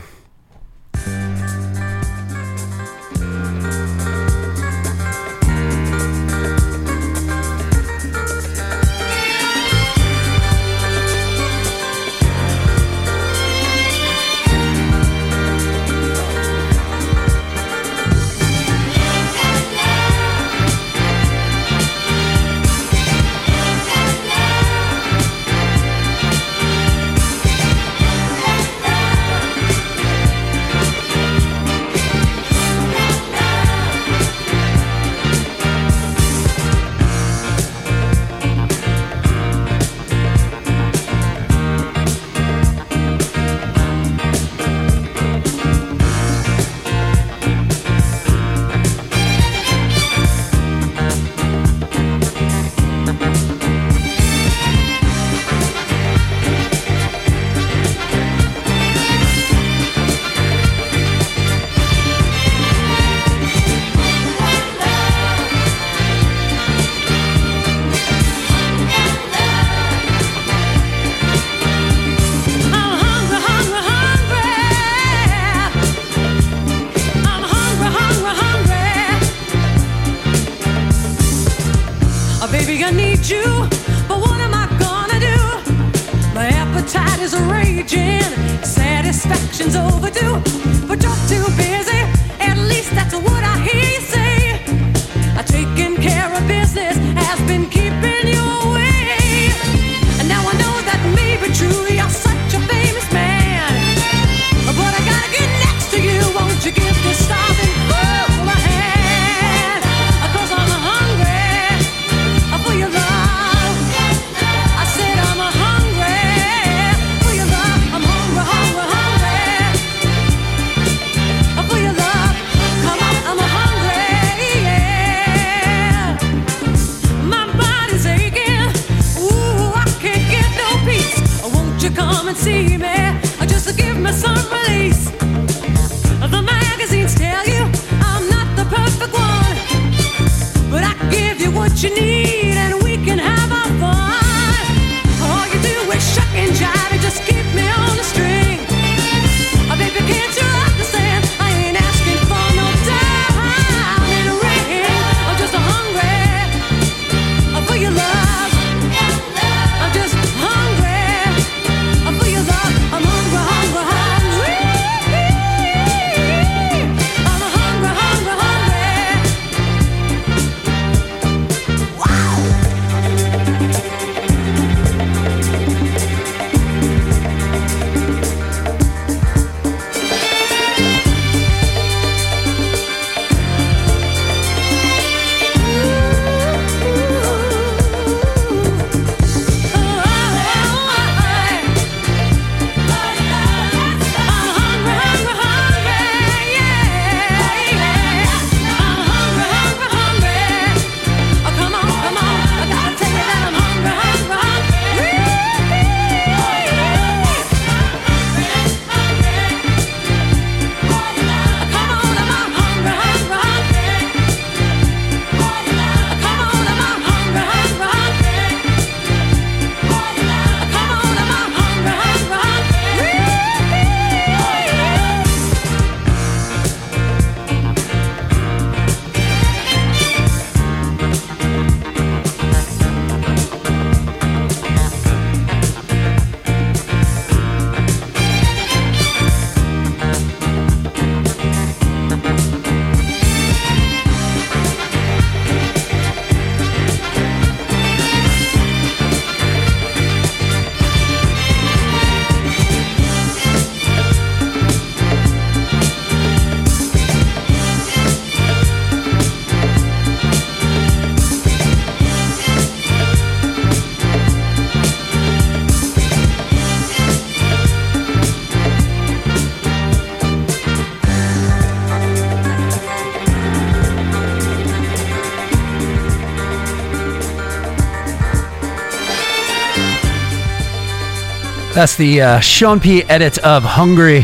That's 281.74 281.96
the 281.96 282.22
uh, 282.22 282.38
Sean 282.38 282.78
P. 282.78 283.02
edit 283.02 283.38
of 283.38 283.64
Hungry 283.64 284.22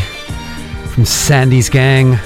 from 0.94 1.04
Sandy's 1.04 1.68
Gang. 1.68 2.16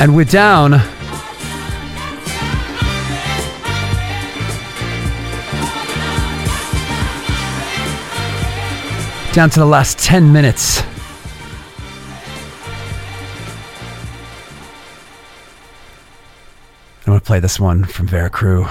And 0.00 0.16
we're 0.16 0.24
down. 0.24 0.70
Down 9.34 9.50
to 9.50 9.60
the 9.60 9.66
last 9.66 9.98
10 9.98 10.32
minutes. 10.32 10.80
I'm 10.80 10.86
going 17.04 17.20
to 17.20 17.24
play 17.26 17.40
this 17.40 17.60
one 17.60 17.84
from 17.84 18.06
Veracruz. 18.06 18.66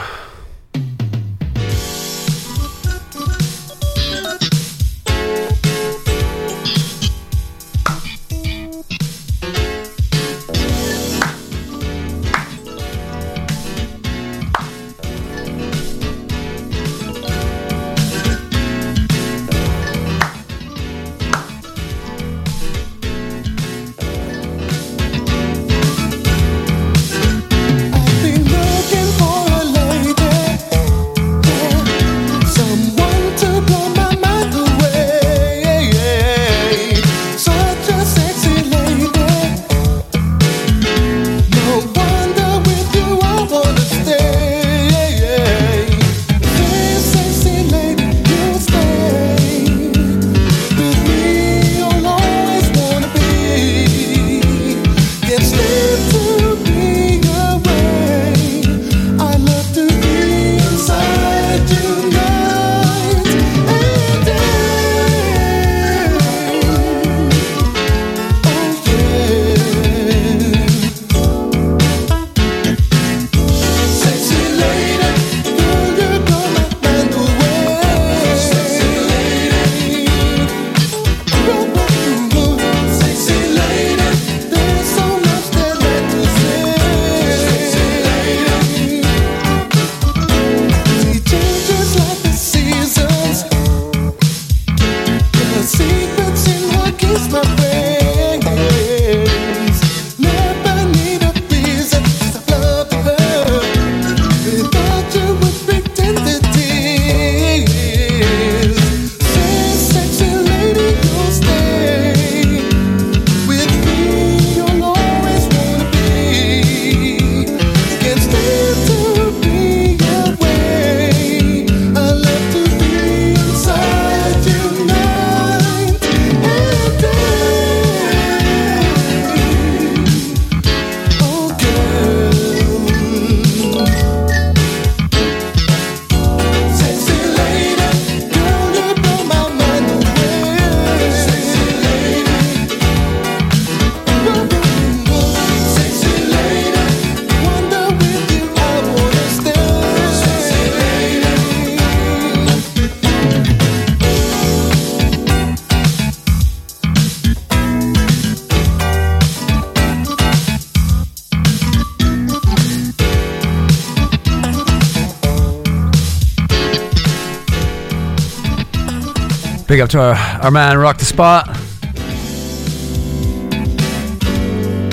Big 169.70 169.82
up 169.82 169.89
to 169.91 170.01
our, 170.01 170.15
our 170.43 170.49
man 170.49 170.80
Rock 170.80 170.97
the 170.97 171.05
Spot. 171.05 171.47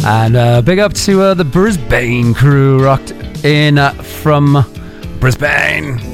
And 0.05 0.37
uh, 0.37 0.61
big 0.61 0.79
up 0.79 0.93
to 0.93 1.23
uh, 1.23 1.33
the 1.33 1.47
Brisbane 1.47 2.35
crew, 2.35 2.85
rocked 2.85 3.13
in 3.43 3.79
uh, 3.79 3.93
from 3.93 4.67
Brisbane. 5.19 6.06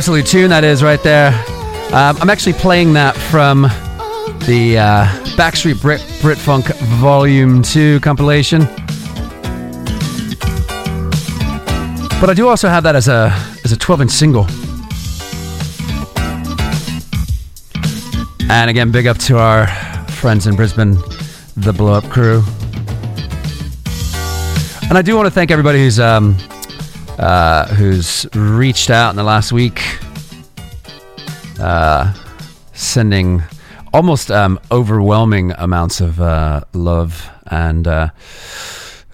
Absolute 0.00 0.26
tune 0.26 0.48
that 0.48 0.64
is 0.64 0.82
right 0.82 1.02
there. 1.02 1.28
Um, 1.92 2.16
I'm 2.22 2.30
actually 2.30 2.54
playing 2.54 2.94
that 2.94 3.14
from 3.14 3.64
the 4.46 4.78
uh, 4.78 5.04
Backstreet 5.36 5.78
Brit 5.82 6.38
Funk 6.38 6.68
Volume 7.02 7.60
2 7.60 8.00
compilation. 8.00 8.60
But 12.18 12.30
I 12.30 12.34
do 12.34 12.48
also 12.48 12.70
have 12.70 12.82
that 12.84 12.96
as 12.96 13.08
a 13.08 13.28
as 13.62 13.72
a 13.72 13.76
12 13.76 14.00
inch 14.00 14.10
single. 14.10 14.46
And 18.50 18.70
again, 18.70 18.90
big 18.90 19.06
up 19.06 19.18
to 19.18 19.36
our 19.36 19.66
friends 20.12 20.46
in 20.46 20.56
Brisbane, 20.56 20.94
the 21.58 21.74
Blow 21.76 21.92
Up 21.92 22.04
Crew. 22.04 22.42
And 24.88 24.96
I 24.96 25.02
do 25.02 25.14
want 25.14 25.26
to 25.26 25.30
thank 25.30 25.50
everybody 25.50 25.80
who's 25.80 26.00
um, 26.00 26.38
uh, 27.20 27.66
who's 27.74 28.26
reached 28.34 28.88
out 28.88 29.10
in 29.10 29.16
the 29.16 29.22
last 29.22 29.52
week, 29.52 29.82
uh, 31.60 32.14
sending 32.72 33.42
almost 33.92 34.30
um, 34.30 34.58
overwhelming 34.70 35.52
amounts 35.52 36.00
of 36.00 36.20
uh, 36.20 36.62
love 36.72 37.30
and 37.46 37.86
uh, 37.86 38.08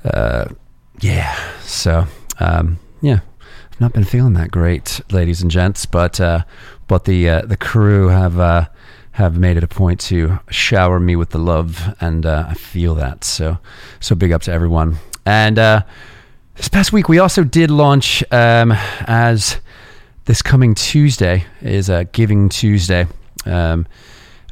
uh, 0.05 0.49
yeah. 1.01 1.37
So 1.63 2.07
um, 2.39 2.79
yeah, 3.01 3.21
I've 3.73 3.81
not 3.81 3.93
been 3.93 4.05
feeling 4.05 4.35
that 4.35 4.51
great, 4.51 5.01
ladies 5.11 5.43
and 5.43 5.51
gents, 5.51 5.87
but 5.87 6.21
uh, 6.21 6.45
but 6.87 7.05
the 7.05 7.43
the 7.47 7.57
crew 7.57 8.09
have. 8.09 8.69
Have 9.13 9.39
made 9.39 9.57
it 9.57 9.65
a 9.65 9.67
point 9.67 9.99
to 10.01 10.41
shower 10.51 11.01
me 11.01 11.17
with 11.17 11.31
the 11.31 11.39
love, 11.39 11.97
and 12.03 12.27
uh, 12.27 12.49
I 12.51 12.53
feel 12.53 12.95
that. 12.97 13.25
So, 13.25 13.57
so 13.99 14.15
big 14.15 14.31
up 14.31 14.43
to 14.43 14.53
everyone. 14.53 14.99
And 15.25 15.59
uh, 15.59 15.85
this 16.57 16.69
past 16.69 16.93
week, 16.93 17.09
we 17.09 17.19
also 17.19 17.43
did 17.43 17.71
launch 17.71 18.23
um, 18.31 18.73
as 19.07 19.59
this 20.27 20.43
coming 20.43 20.75
Tuesday 20.75 21.45
is 21.63 21.89
a 21.89 22.05
Giving 22.05 22.49
Tuesday. 22.49 23.07
Um, 23.45 23.87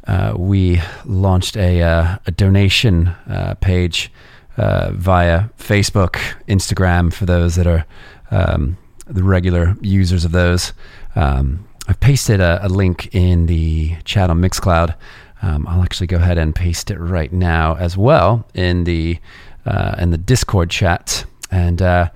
uh, 0.07 0.33
we 0.37 0.81
launched 1.03 1.57
a, 1.57 1.81
uh, 1.81 2.17
a 2.25 2.31
donation 2.31 3.07
uh, 3.07 3.55
page 3.59 4.09
uh, 4.55 4.91
via 4.93 5.49
Facebook, 5.59 6.13
Instagram 6.47 7.13
for 7.13 7.25
those 7.25 7.55
that 7.55 7.67
are 7.67 7.85
um, 8.31 8.77
the 9.07 9.21
regular 9.21 9.75
users 9.81 10.23
of 10.23 10.31
those. 10.31 10.71
Um, 11.13 11.67
I've 11.89 11.99
pasted 11.99 12.39
a, 12.39 12.65
a, 12.65 12.69
link 12.69 13.13
in 13.13 13.47
the 13.47 13.97
chat 14.05 14.29
on 14.29 14.41
Mixcloud. 14.41 14.95
Um, 15.41 15.67
I'll 15.67 15.83
actually 15.83 16.07
go 16.07 16.17
ahead 16.17 16.37
and 16.37 16.55
paste 16.55 16.89
it 16.89 16.97
right 16.97 17.31
now 17.33 17.75
as 17.75 17.97
well 17.97 18.47
in 18.53 18.85
the 18.85 19.19
uh, 19.65 19.95
in 19.97 20.11
the 20.11 20.17
Discord 20.17 20.69
chat. 20.69 21.25
And 21.51 21.81
uh, 21.81 22.09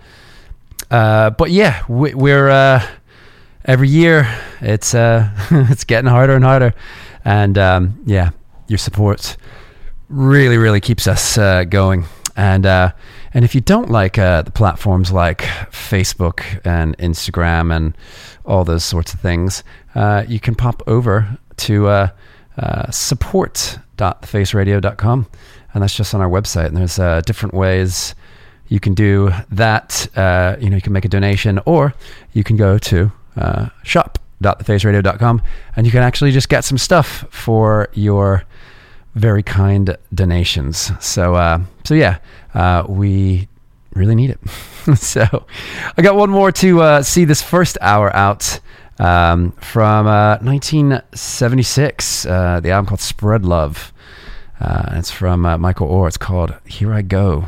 but 0.90 1.52
yeah, 1.52 1.84
we, 1.90 2.14
we're 2.14 2.50
uh, 2.50 2.88
every 3.66 3.90
year 3.90 4.28
it's 4.62 4.94
uh, 4.94 5.30
it's 5.70 5.84
getting 5.84 6.10
harder 6.10 6.36
and 6.36 6.44
harder, 6.44 6.74
and 7.26 7.58
um, 7.58 8.02
yeah, 8.06 8.32
your 8.68 8.78
support 8.78 9.38
really 10.10 10.58
really 10.58 10.82
keeps 10.82 11.08
us 11.08 11.38
uh, 11.38 11.64
going. 11.64 12.06
And 12.36 12.66
uh, 12.66 12.92
and 13.34 13.46
if 13.46 13.54
you 13.54 13.62
don't 13.62 13.90
like 13.90 14.18
uh, 14.18 14.42
the 14.42 14.52
platforms 14.52 15.12
like 15.12 15.40
Facebook 15.72 16.42
and 16.66 16.98
Instagram 16.98 17.76
and 17.76 17.98
all 18.46 18.64
those 18.64 18.84
sorts 18.84 19.14
of 19.14 19.20
things, 19.20 19.64
uh, 19.94 20.24
you 20.28 20.40
can 20.40 20.56
pop 20.56 20.82
over 20.88 21.38
to 21.58 21.88
uh, 21.88 22.08
uh, 22.58 22.92
and 25.74 25.84
that's 25.84 25.96
just 25.96 26.16
on 26.16 26.22
our 26.22 26.30
website. 26.30 26.68
And 26.68 26.78
there's 26.78 26.98
uh, 26.98 27.22
different 27.26 27.54
ways 27.54 28.16
you 28.70 28.80
can 28.80 28.94
do 28.94 29.32
that. 29.52 30.08
You 30.62 30.70
know, 30.70 30.76
you 30.76 30.82
can 30.82 30.94
make 30.94 31.06
a 31.06 31.10
donation, 31.10 31.60
or 31.66 31.94
you 32.34 32.44
can 32.44 32.56
go 32.56 32.78
to 32.78 33.12
uh, 33.36 33.70
shop.thefaceradio.com, 33.84 35.42
and 35.76 35.86
you 35.86 35.92
can 35.92 36.04
actually 36.04 36.32
just 36.32 36.48
get 36.50 36.64
some 36.64 36.78
stuff 36.78 37.26
for 37.30 37.90
your 37.94 38.44
very 39.16 39.44
kind 39.44 39.98
donations. 40.14 40.92
So, 41.00 41.36
uh, 41.36 41.60
so 41.84 41.96
yeah, 41.96 42.20
uh, 42.54 42.86
we 42.88 43.50
really 43.94 44.16
need 44.16 44.30
it. 44.30 44.40
so, 44.98 45.46
I 45.98 46.02
got 46.02 46.16
one 46.16 46.30
more 46.30 46.54
to 46.54 46.82
uh, 46.82 47.04
see 47.04 47.26
this 47.26 47.42
first 47.42 47.78
hour 47.82 48.16
out 48.16 48.62
um, 49.00 49.52
from 49.54 50.06
1976. 50.06 52.26
Uh, 52.26 52.62
the 52.62 52.72
album 52.72 52.86
called 52.88 53.02
Spread 53.02 53.44
Love. 53.46 53.92
Uh, 54.60 54.94
it's 54.94 55.12
from 55.12 55.46
uh, 55.46 55.58
Michael 55.58 55.88
Orr. 55.88 56.08
It's 56.08 56.18
called 56.18 56.56
Here 56.66 56.94
I 56.94 57.02
Go. 57.02 57.48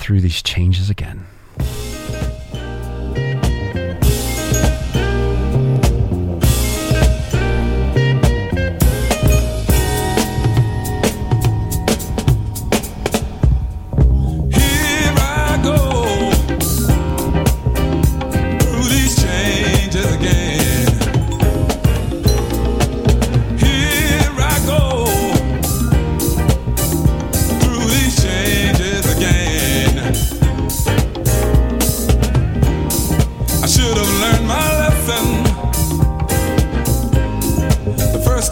Through 0.00 0.22
these 0.22 0.42
changes 0.42 0.88
again. 0.88 1.26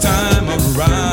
Time 0.01 0.49
around, 0.49 1.08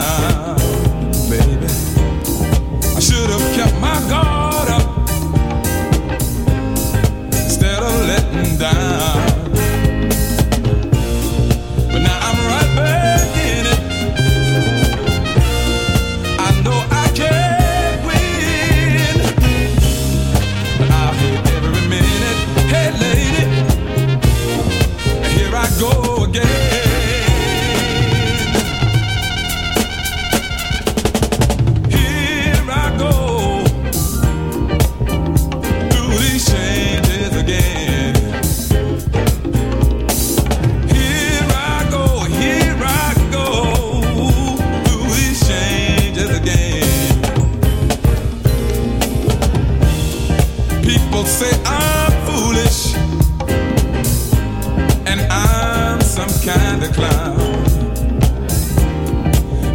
clown. 56.96 57.38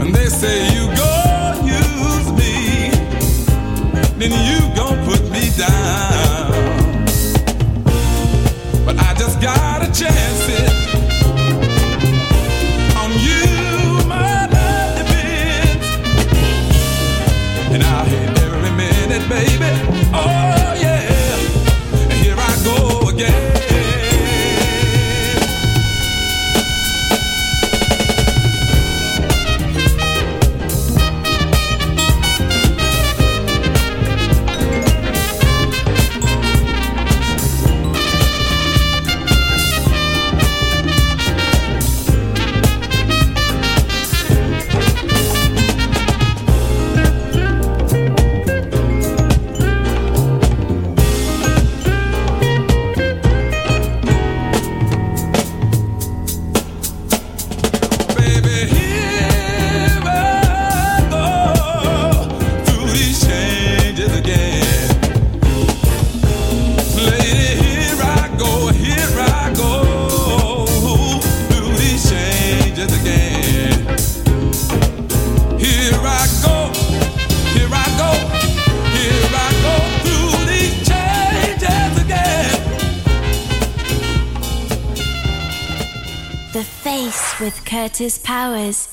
And 0.01 0.13
they 0.13 0.25
say 0.25 0.73
you 0.75 0.87
go 1.03 1.13
use 1.63 2.29
me, 2.41 2.89
then 4.19 4.31
you 4.49 4.70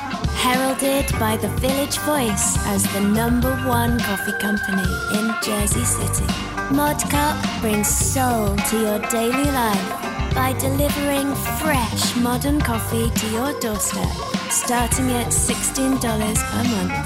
heralded 0.45 1.11
by 1.19 1.39
the 1.39 1.49
Village 1.65 1.97
Voice 2.01 2.59
as 2.67 2.83
the 2.93 3.01
number 3.01 3.57
one 3.65 3.99
coffee 4.01 4.37
company 4.39 4.85
in 5.19 5.35
Jersey 5.43 5.85
City. 5.85 6.27
Mod 6.75 7.01
Cup 7.09 7.43
brings 7.63 7.89
soul 7.89 8.55
to 8.69 8.79
your 8.79 8.99
daily 9.09 9.51
life 9.51 10.03
by 10.35 10.53
delivering 10.59 11.35
fresh 11.61 12.15
modern 12.17 12.61
coffee 12.61 13.09
to 13.09 13.27
your 13.31 13.59
doorstep, 13.61 14.36
starting 14.57 15.11
at 15.11 15.27
$16 15.29 16.01
per 16.01 16.65
month. 16.73 16.97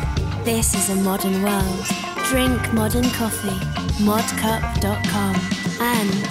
This 0.45 0.73
is 0.75 0.91
a 0.91 0.95
modern 1.03 1.43
world. 1.43 1.85
Drink 2.31 2.73
modern 2.73 3.11
coffee. 3.11 3.59
Modcup.com 4.07 5.35
and 5.81 6.27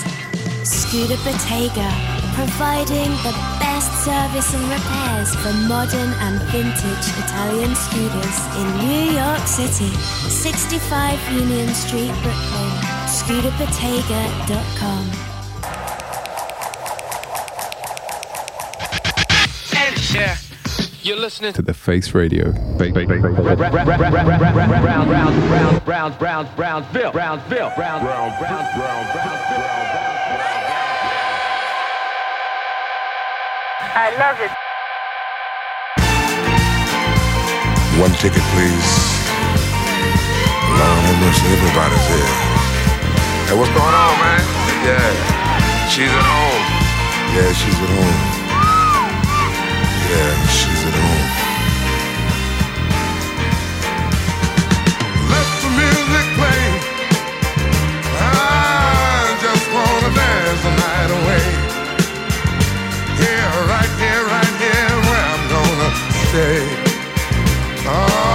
Scooter 0.66 1.18
Bottega, 1.26 1.92
providing 2.36 3.12
the 3.28 3.34
best 3.60 3.92
service 4.06 4.54
and 4.54 4.64
repairs 4.72 5.36
for 5.36 5.52
modern 5.68 6.14
and 6.24 6.42
vintage 6.54 7.08
Italian 7.24 7.76
scooters 7.76 8.40
in 8.56 8.78
New 8.88 9.12
York 9.20 9.46
City. 9.46 9.92
65 10.30 11.20
Union 11.34 11.68
Street, 11.76 12.14
Brooklyn. 12.24 12.72
ScooterBottega.com. 13.12 15.29
You're 21.10 21.18
listening 21.18 21.54
to 21.54 21.64
the 21.64 21.74
Face 21.74 22.14
Radio. 22.14 22.52
Brownsville, 22.78 22.94
Brownsville, 25.82 26.52
Brownsville, 26.56 27.12
Brownsville, 27.12 27.72
I 33.98 34.14
love 34.22 34.38
it. 34.38 34.54
One 38.00 38.14
ticket, 38.22 38.46
please. 38.54 38.94
Lord 40.78 41.02
have 41.10 41.18
mercy, 41.26 41.50
everybody's 41.50 42.06
here. 42.06 42.38
Hey, 43.50 43.58
what's 43.58 43.74
going 43.74 43.98
on, 43.98 44.14
man? 44.22 44.46
Yeah, 44.86 45.90
she's 45.90 46.06
at 46.06 46.22
home. 46.22 46.64
Yeah, 47.34 47.50
she's 47.54 47.74
at 47.82 47.90
home. 47.98 48.40
Yeah, 50.12 50.69
she's 50.80 50.88
at 50.88 50.96
home. 50.96 51.28
Let 55.32 55.48
the 55.64 55.70
music 55.82 56.26
play. 56.38 56.64
I 58.16 59.38
just 59.46 59.66
wanna 59.76 60.12
dance 60.20 60.62
the 60.68 60.74
night 60.86 61.12
away. 61.20 61.46
Yeah, 63.24 63.72
right 63.74 63.94
here, 64.04 64.24
right 64.36 64.56
here, 64.64 64.94
where 65.08 65.26
I'm 65.34 65.44
gonna 65.56 65.92
stay. 66.28 66.62
All 67.88 68.29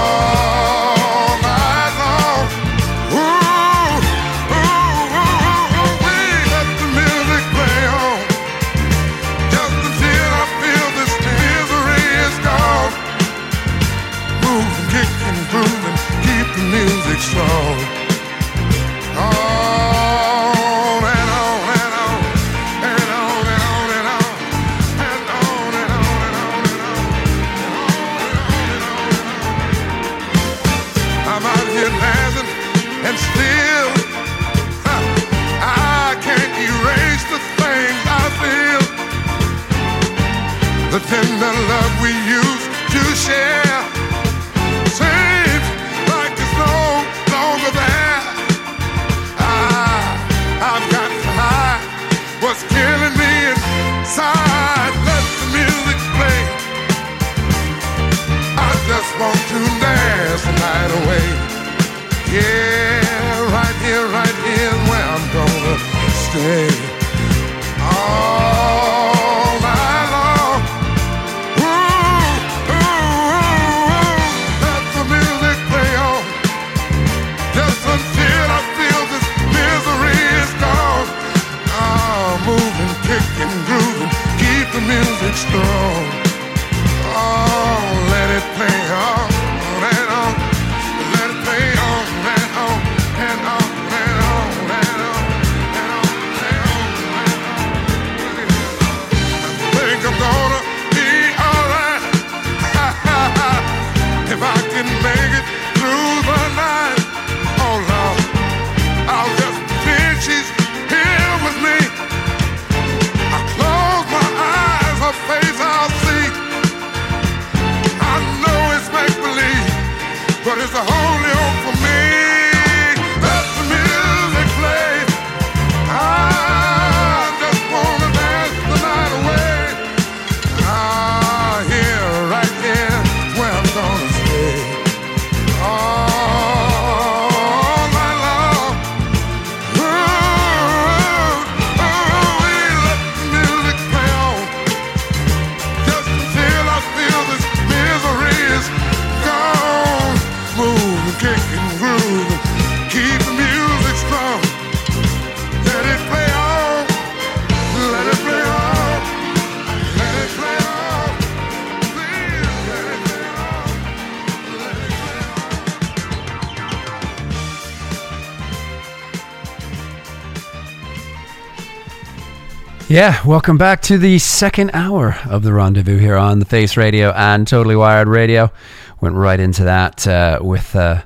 Yeah, 172.95 173.27
welcome 173.27 173.57
back 173.57 173.81
to 173.81 173.97
the 173.97 174.19
second 174.19 174.71
hour 174.73 175.17
of 175.25 175.43
the 175.43 175.51
rendezvous 175.51 175.97
here 175.97 176.15
on 176.15 176.39
the 176.39 176.45
Face 176.45 176.77
Radio 176.77 177.11
and 177.11 177.45
Totally 177.45 177.75
Wired 177.75 178.07
Radio. 178.07 178.53
Went 179.01 179.15
right 179.15 179.37
into 179.37 179.65
that 179.65 180.07
uh, 180.07 180.39
with 180.41 180.73
uh, 180.77 181.01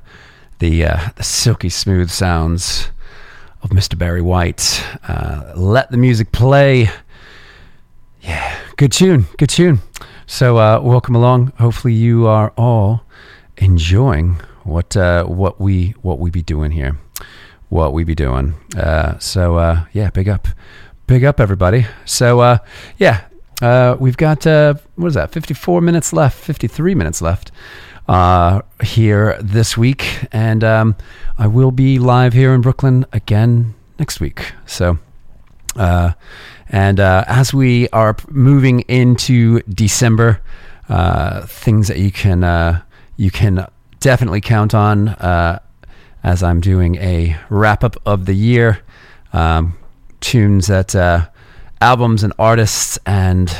the, 0.60 0.86
uh, 0.86 1.10
the 1.16 1.24
silky 1.24 1.70
smooth 1.70 2.12
sounds 2.12 2.92
of 3.64 3.72
Mr. 3.72 3.98
Barry 3.98 4.22
White. 4.22 4.86
Uh, 5.08 5.52
let 5.56 5.90
the 5.90 5.98
music 5.98 6.32
play. 6.32 6.92
Yeah, 8.22 8.60
good 8.78 8.92
tune, 8.92 9.26
good 9.40 9.50
tune. 9.50 9.80
So, 10.28 10.60
uh, 10.60 10.82
welcome 10.84 11.16
along. 11.16 11.54
Hopefully, 11.58 11.94
you 11.94 12.28
are 12.28 12.54
all 12.56 13.02
enjoying 13.58 14.36
what 14.62 14.96
uh, 14.96 15.24
what 15.24 15.60
we 15.60 15.96
what 16.04 16.20
we 16.20 16.30
be 16.30 16.44
doing 16.44 16.70
here, 16.70 17.00
what 17.70 17.94
we 17.94 18.04
be 18.04 18.14
doing. 18.14 18.54
So, 19.20 19.86
yeah, 19.92 20.12
big 20.12 20.30
up, 20.30 20.50
big 21.10 21.26
up, 21.26 21.40
everybody. 21.40 21.88
So, 22.06 22.40
uh, 22.40 22.60
yeah, 23.00 23.22
uh, 23.64 23.98
we've 24.00 24.16
got 24.16 24.46
uh, 24.46 24.76
what 24.96 25.08
is 25.08 25.16
that? 25.16 25.32
Fifty 25.32 25.56
four 25.56 25.82
minutes 25.82 26.14
left, 26.14 26.38
fifty 26.38 26.68
three 26.68 26.94
minutes 26.94 27.20
left 27.20 27.52
uh, 28.08 28.62
here 28.84 29.36
this 29.42 29.76
week, 29.76 30.28
and 30.32 30.64
um, 30.64 30.96
I 31.36 31.48
will 31.48 31.72
be 31.72 31.98
live 31.98 32.34
here 32.34 32.54
in 32.54 32.62
Brooklyn 32.62 33.08
again 33.12 33.74
next 33.98 34.20
week. 34.20 34.54
So. 34.68 35.00
Uh, 35.76 36.12
and 36.70 37.00
uh, 37.00 37.24
as 37.28 37.54
we 37.54 37.90
are 37.90 38.16
moving 38.30 38.82
into 38.82 39.62
December, 39.62 40.42
things 41.48 41.88
that 41.88 41.98
you 41.98 42.12
can 42.12 42.84
you 43.18 43.32
can 43.32 43.66
definitely 44.00 44.42
count 44.42 44.76
on 44.76 45.10
as 46.24 46.44
I'm 46.44 46.62
doing 46.62 46.98
a 46.98 47.36
wrap 47.50 47.84
up 47.84 47.96
of 48.06 48.26
the 48.26 48.34
year, 48.36 48.80
um, 49.34 49.76
tunes 50.22 50.68
that 50.68 50.96
uh, 50.96 51.28
albums 51.82 52.24
and 52.24 52.34
artists 52.38 53.00
and 53.06 53.56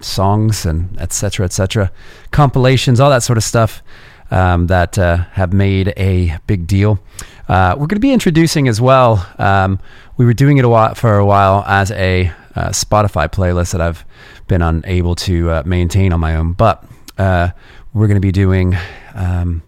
songs 0.00 0.66
and 0.66 0.98
etc. 1.00 1.44
etc. 1.44 1.92
compilations, 2.30 3.00
all 3.00 3.10
that 3.10 3.22
sort 3.22 3.36
of 3.36 3.44
stuff 3.44 3.82
um, 4.30 4.66
that 4.68 4.98
uh, 4.98 5.18
have 5.32 5.52
made 5.52 5.92
a 5.96 6.38
big 6.46 6.66
deal. 6.66 7.00
Uh, 7.48 7.72
we're 7.72 7.86
going 7.86 7.96
to 7.96 8.00
be 8.00 8.12
introducing 8.12 8.68
as 8.68 8.80
well. 8.80 9.26
Um, 9.38 9.80
we 10.16 10.24
were 10.24 10.34
doing 10.34 10.58
it 10.58 10.64
a 10.64 10.68
while, 10.68 10.94
for 10.94 11.18
a 11.18 11.26
while 11.26 11.64
as 11.66 11.90
a 11.90 12.32
uh, 12.54 12.68
Spotify 12.68 13.28
playlist 13.28 13.72
that 13.72 13.80
I've 13.80 14.04
been 14.46 14.62
unable 14.62 15.14
to 15.16 15.50
uh, 15.50 15.62
maintain 15.66 16.12
on 16.12 16.20
my 16.20 16.36
own, 16.36 16.52
but 16.52 16.84
uh, 17.18 17.50
we're 17.92 18.06
going 18.06 18.16
to 18.16 18.20
be 18.20 18.32
doing 18.32 18.76
um, 19.14 19.62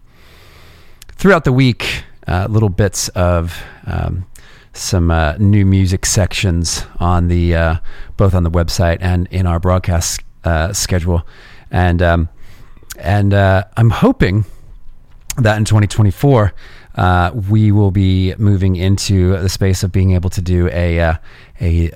throughout 1.09 1.43
the 1.43 1.53
week 1.53 2.03
uh, 2.27 2.47
little 2.49 2.69
bits 2.69 3.09
of 3.09 3.61
um, 3.85 4.25
some 4.73 5.11
uh, 5.11 5.37
new 5.37 5.65
music 5.65 6.05
sections 6.05 6.85
on 6.99 7.27
the 7.27 7.55
uh, 7.55 7.75
both 8.17 8.33
on 8.33 8.43
the 8.43 8.51
website 8.51 8.97
and 8.99 9.27
in 9.27 9.45
our 9.45 9.59
broadcast 9.59 10.21
uh, 10.43 10.73
schedule, 10.73 11.25
and 11.71 12.01
um, 12.01 12.29
and 12.97 13.33
uh, 13.33 13.63
I'm 13.77 13.91
hoping 13.91 14.45
that 15.37 15.57
in 15.57 15.65
2024 15.65 16.53
uh, 16.95 17.31
we 17.49 17.71
will 17.71 17.91
be 17.91 18.35
moving 18.37 18.75
into 18.75 19.37
the 19.37 19.49
space 19.49 19.83
of 19.83 19.91
being 19.91 20.11
able 20.11 20.29
to 20.31 20.41
do 20.41 20.69
a 20.69 20.99
uh, 20.99 21.15
a 21.61 21.91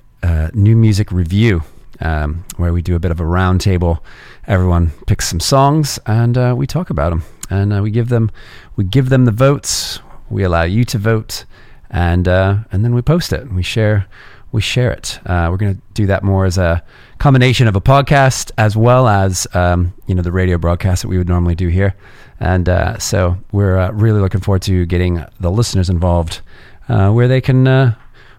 new 0.53 0.75
music 0.75 1.11
review 1.11 1.63
um, 1.99 2.45
where 2.57 2.73
we 2.73 2.81
do 2.81 2.95
a 2.95 2.99
bit 2.99 3.11
of 3.11 3.19
a 3.19 3.23
roundtable. 3.23 3.99
Everyone 4.45 4.91
picks 5.07 5.27
some 5.27 5.39
songs 5.39 5.99
and 6.05 6.57
we 6.57 6.67
talk 6.67 6.91
about 6.91 7.09
them, 7.09 7.23
and 7.49 7.81
we 7.81 7.89
give 7.89 8.09
them 8.09 8.31
we 8.75 8.83
give 8.83 9.09
them 9.09 9.25
the 9.25 9.31
votes. 9.31 9.99
We 10.29 10.43
allow 10.43 10.63
you 10.63 10.83
to 10.85 10.97
vote, 10.97 11.45
and 11.89 12.27
uh, 12.27 12.57
and 12.71 12.83
then 12.83 12.93
we 12.93 13.01
post 13.01 13.33
it. 13.33 13.51
We 13.51 13.63
share 13.63 14.07
we 14.51 14.61
share 14.61 14.91
it. 14.91 15.19
Uh, 15.25 15.47
we're 15.51 15.57
going 15.57 15.75
to 15.75 15.81
do 15.93 16.07
that 16.07 16.23
more 16.23 16.45
as 16.45 16.57
a 16.57 16.83
combination 17.17 17.67
of 17.67 17.75
a 17.75 17.81
podcast 17.81 18.51
as 18.57 18.77
well 18.77 19.07
as 19.07 19.47
um, 19.53 19.93
you 20.07 20.15
know 20.15 20.21
the 20.21 20.31
radio 20.31 20.57
broadcast 20.57 21.01
that 21.01 21.07
we 21.09 21.17
would 21.17 21.27
normally 21.27 21.55
do 21.55 21.67
here. 21.67 21.95
And 22.39 22.69
uh, 22.69 22.97
so 22.99 23.37
we're 23.51 23.77
uh, 23.77 23.91
really 23.91 24.19
looking 24.19 24.41
forward 24.41 24.61
to 24.63 24.85
getting 24.85 25.23
the 25.39 25.51
listeners 25.51 25.89
involved, 25.89 26.41
uh, 26.87 27.11
where 27.11 27.27
they 27.27 27.41
can 27.41 27.67
uh, 27.67 27.95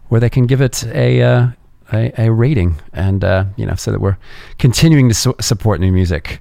where 0.08 0.20
they 0.20 0.30
can 0.30 0.46
give 0.46 0.60
it 0.60 0.84
a 0.86 1.52
a, 1.90 2.12
a 2.18 2.30
rating, 2.30 2.76
and 2.92 3.22
you 3.56 3.66
know, 3.66 3.74
so 3.74 3.90
that 3.90 4.00
we're 4.00 4.18
continuing 4.58 5.08
to 5.08 5.14
su- 5.14 5.34
support 5.40 5.80
new 5.80 5.90
music. 5.90 6.40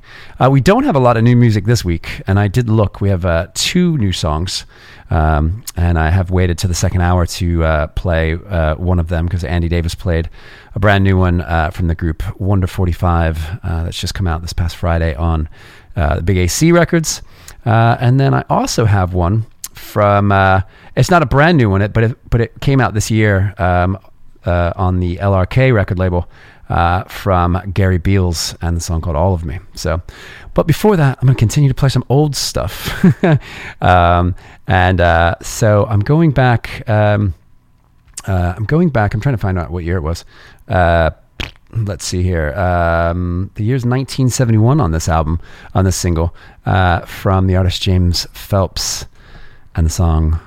We 0.50 0.62
don't 0.62 0.84
have 0.84 0.96
a 0.96 1.00
lot 1.00 1.18
of 1.18 1.24
new 1.24 1.36
music 1.36 1.66
this 1.66 1.84
week, 1.84 2.22
and 2.28 2.40
I 2.40 2.48
did 2.48 2.70
look. 2.70 3.02
We 3.02 3.10
have 3.10 3.54
two 3.54 3.98
new 3.98 4.12
songs, 4.12 4.66
um, 5.10 5.64
and 5.76 5.98
I 5.98 6.10
have 6.10 6.32
waited 6.32 6.58
to 6.60 6.68
the 6.68 6.74
second 6.74 7.02
hour 7.02 7.26
to 7.26 7.64
uh, 7.64 7.88
play 7.88 8.34
uh, 8.34 8.76
one 8.76 9.00
of 9.00 9.08
them 9.08 9.26
because 9.26 9.44
Andy 9.44 9.70
Davis 9.70 9.96
played 9.96 10.30
a 10.76 10.80
brand 10.80 11.04
new 11.04 11.18
one 11.18 11.42
uh, 11.42 11.72
from 11.72 11.88
the 11.88 11.96
group 11.96 12.24
Wonder 12.40 12.68
Forty 12.68 12.92
Five 12.92 13.40
uh, 13.64 13.84
that's 13.84 14.00
just 14.00 14.14
come 14.14 14.28
out 14.28 14.42
this 14.42 14.54
past 14.54 14.76
Friday 14.76 15.16
on 15.16 15.48
uh, 15.96 16.18
the 16.18 16.24
Big 16.24 16.38
AC 16.38 16.72
Records, 16.72 17.22
uh, 17.66 17.98
and 18.00 18.20
then 18.20 18.34
I 18.34 18.44
also 18.50 18.86
have 18.86 19.14
one 19.14 19.46
from. 19.74 20.32
It's 20.96 21.12
not 21.12 21.22
a 21.22 21.28
brand 21.28 21.58
new 21.58 21.70
one, 21.70 21.88
but 21.92 22.04
it, 22.04 22.30
but 22.30 22.42
it 22.42 22.60
came 22.60 22.82
out 22.82 22.94
this 22.94 23.12
year 23.12 23.54
um, 23.58 23.98
on 24.46 25.00
the 25.00 25.18
LRK 25.18 25.74
record 25.74 26.00
label 26.00 26.28
uh, 26.70 27.04
from 27.06 27.72
Gary 27.74 27.98
Beals 27.98 28.56
and 28.62 28.78
the 28.78 28.82
song 28.82 29.02
called 29.02 29.16
All 29.16 29.34
of 29.34 29.46
Me. 29.46 29.60
So, 29.74 30.02
but 30.54 30.68
before 30.68 30.98
that, 30.98 31.18
I'm 31.22 31.28
going 31.28 31.36
to 31.36 31.40
continue 31.40 31.70
to 31.70 31.76
play 31.76 31.90
some 31.90 32.04
old 32.10 32.36
stuff. 32.36 33.24
um, 33.82 34.36
and 34.68 35.02
uh, 35.02 35.36
so 35.42 35.86
I'm 35.86 36.02
going 36.02 36.32
back. 36.32 36.88
Um, 36.90 37.34
uh, 38.28 38.54
I'm 38.58 38.66
going 38.66 38.90
back. 38.90 39.14
I'm 39.14 39.22
trying 39.22 39.36
to 39.36 39.42
find 39.42 39.58
out 39.58 39.72
what 39.72 39.84
year 39.84 39.98
it 39.98 40.02
was. 40.02 40.26
Uh, 40.68 41.12
let's 41.72 42.06
see 42.06 42.24
here. 42.24 42.54
Um, 42.54 43.52
the 43.56 43.64
year's 43.64 43.86
1971 43.86 44.82
on 44.82 44.92
this 44.92 45.08
album, 45.08 45.40
on 45.74 45.86
this 45.86 45.96
single, 45.96 46.36
uh, 46.66 47.02
from 47.02 47.48
the 47.48 47.56
artist 47.56 47.82
James 47.82 48.26
Phelps, 48.34 49.06
and 49.76 49.86
the 49.86 49.92
song 49.92 50.40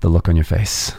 "The 0.00 0.08
Look 0.08 0.28
on 0.28 0.36
Your 0.36 0.44
Face." 0.44 0.92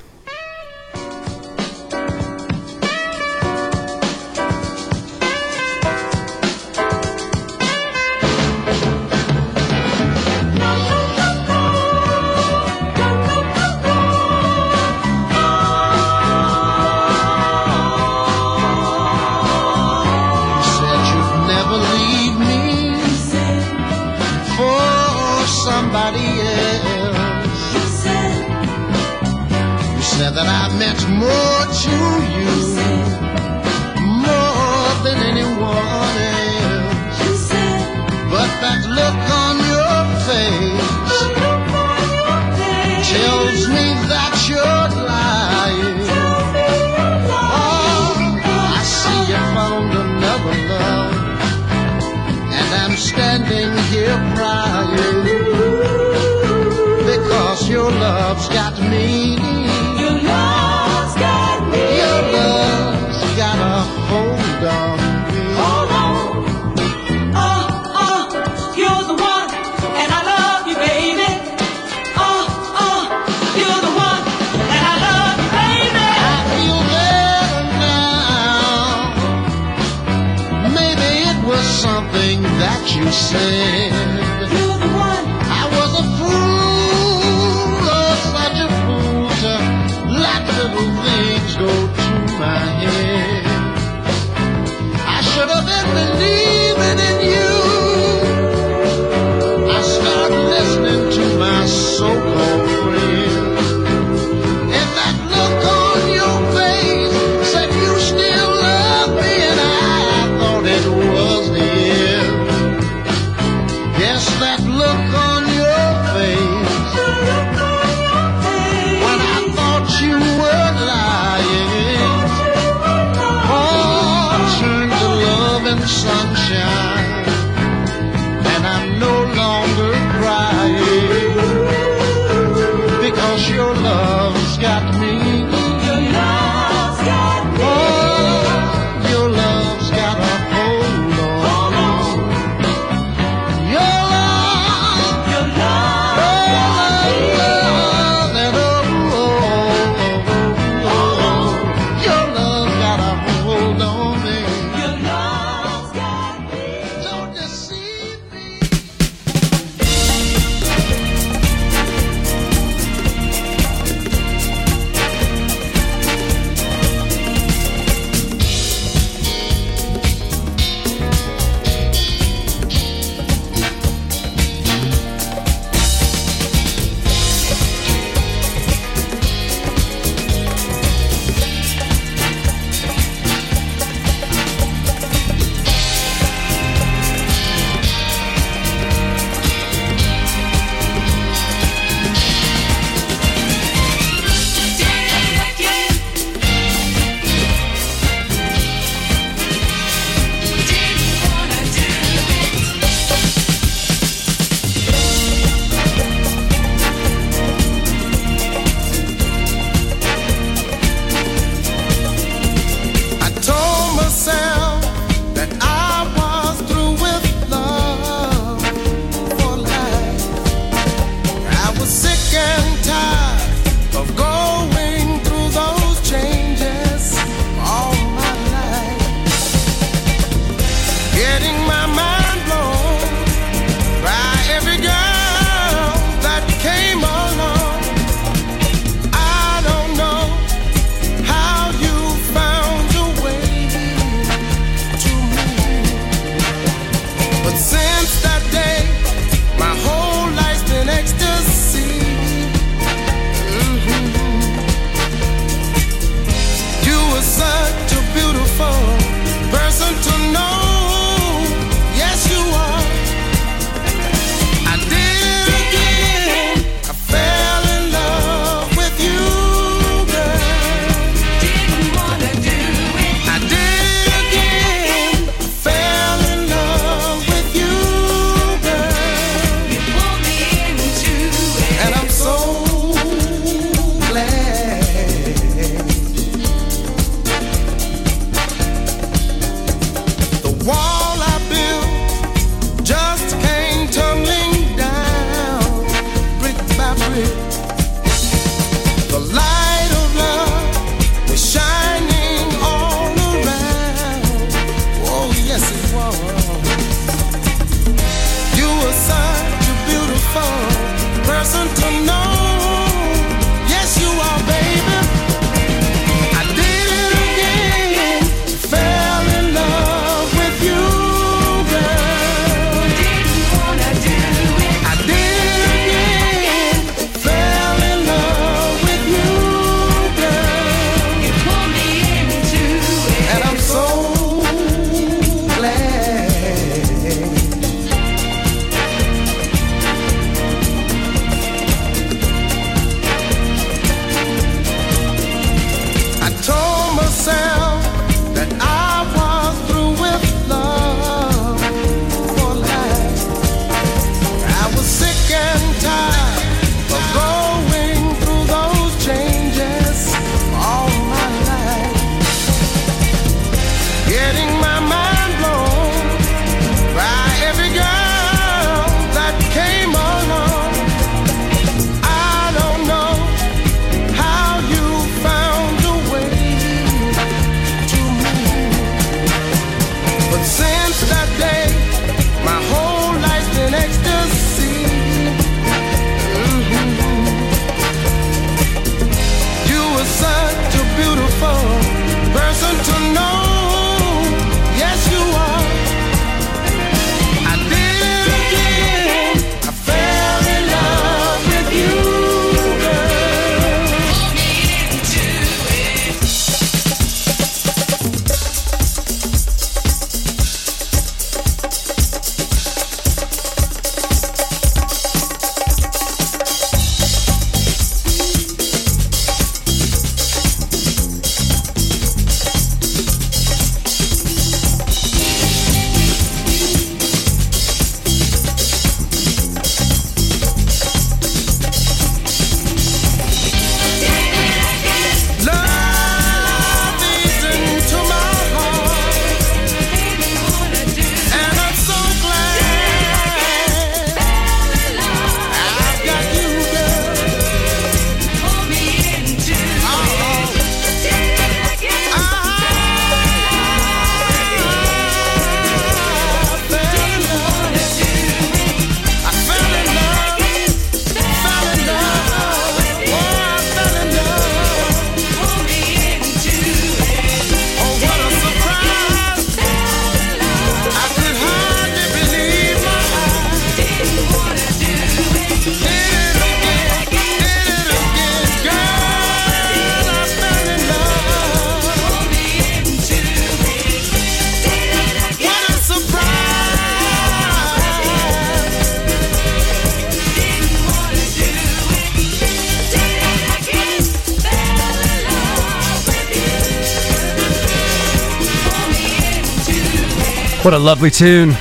What 500.65 500.73
a 500.73 500.79
lovely 500.79 501.11
tune. 501.11 501.51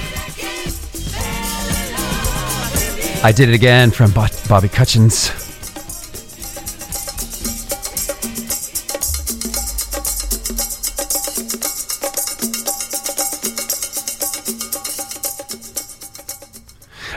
I 3.23 3.33
Did 3.37 3.51
It 3.51 3.55
Again 3.55 3.91
from 3.91 4.13
Bobby 4.13 4.71
Cutchins. 4.71 5.29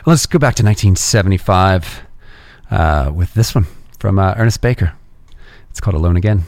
Let's 0.05 0.25
go 0.25 0.39
back 0.39 0.55
to 0.55 0.63
1975 0.63 2.01
uh, 2.69 3.11
with 3.15 3.33
this 3.33 3.55
one 3.55 3.65
from 3.97 4.19
uh, 4.19 4.33
Ernest 4.35 4.59
Baker. 4.59 4.91
It's 5.69 5.79
called 5.79 5.95
Alone 5.95 6.17
Again. 6.17 6.43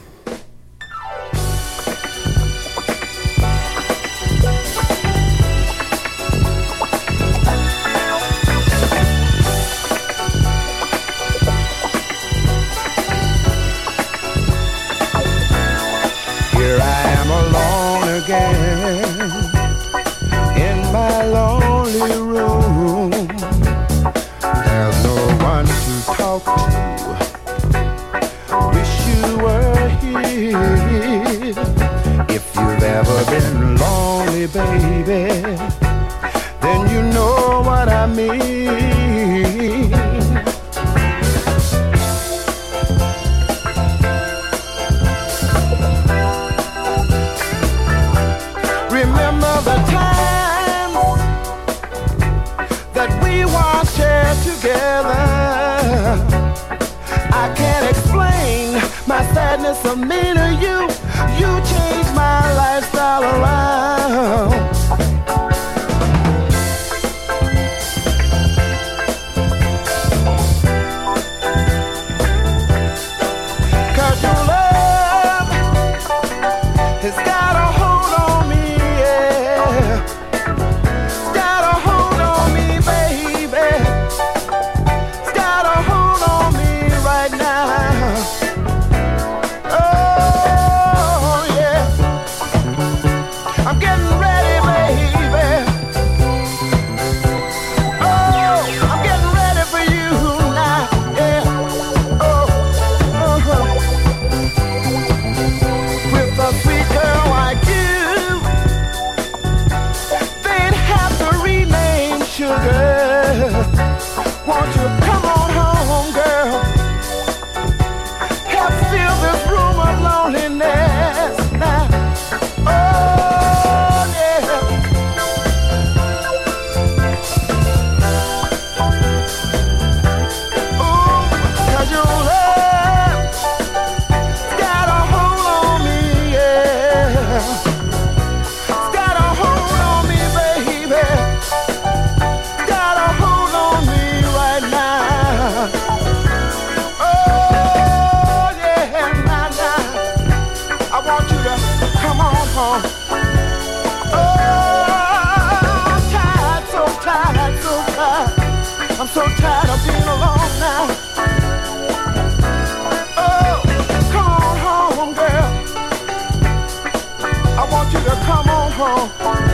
Come 168.80 169.49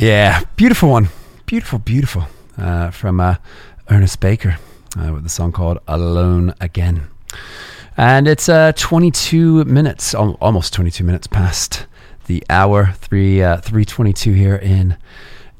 Yeah, 0.00 0.44
beautiful 0.54 0.90
one. 0.90 1.08
Beautiful, 1.46 1.80
beautiful. 1.80 2.28
Uh, 2.56 2.92
from 2.92 3.18
uh, 3.18 3.34
Ernest 3.90 4.20
Baker 4.20 4.56
uh, 4.96 5.12
with 5.12 5.24
the 5.24 5.28
song 5.28 5.50
called 5.50 5.78
Alone 5.88 6.54
Again. 6.60 7.08
And 7.96 8.28
it's 8.28 8.48
uh, 8.48 8.70
22 8.76 9.64
minutes, 9.64 10.14
al- 10.14 10.38
almost 10.40 10.72
22 10.72 11.02
minutes 11.02 11.26
past 11.26 11.86
the 12.26 12.44
hour, 12.48 12.92
3, 12.92 13.42
uh, 13.42 13.56
322 13.56 14.34
here 14.34 14.54
in 14.54 14.96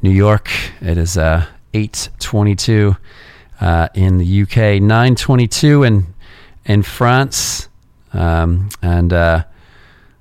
New 0.03 0.11
York. 0.11 0.49
It 0.81 0.99
is 0.99 1.19
uh, 1.19 1.47
822 1.75 2.97
uh, 3.61 3.89
in 3.95 4.19
the 4.19 4.43
UK, 4.43 4.81
922 4.81 5.83
in, 5.83 6.15
in 6.65 6.85
France. 6.85 7.69
Um, 8.13 8.69
and 8.83 9.11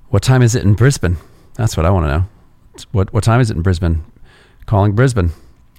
what 0.08 0.24
time 0.24 0.42
is 0.42 0.56
it 0.56 0.64
in 0.64 0.74
Brisbane? 0.74 1.18
That's 1.54 1.76
what 1.76 1.86
I 1.86 1.90
want 1.90 2.06
to 2.06 2.18
know. 2.18 2.37
What 2.92 3.12
what 3.12 3.24
time 3.24 3.40
is 3.40 3.50
it 3.50 3.56
in 3.56 3.62
Brisbane? 3.62 4.04
Calling 4.66 4.92
Brisbane. 4.92 5.30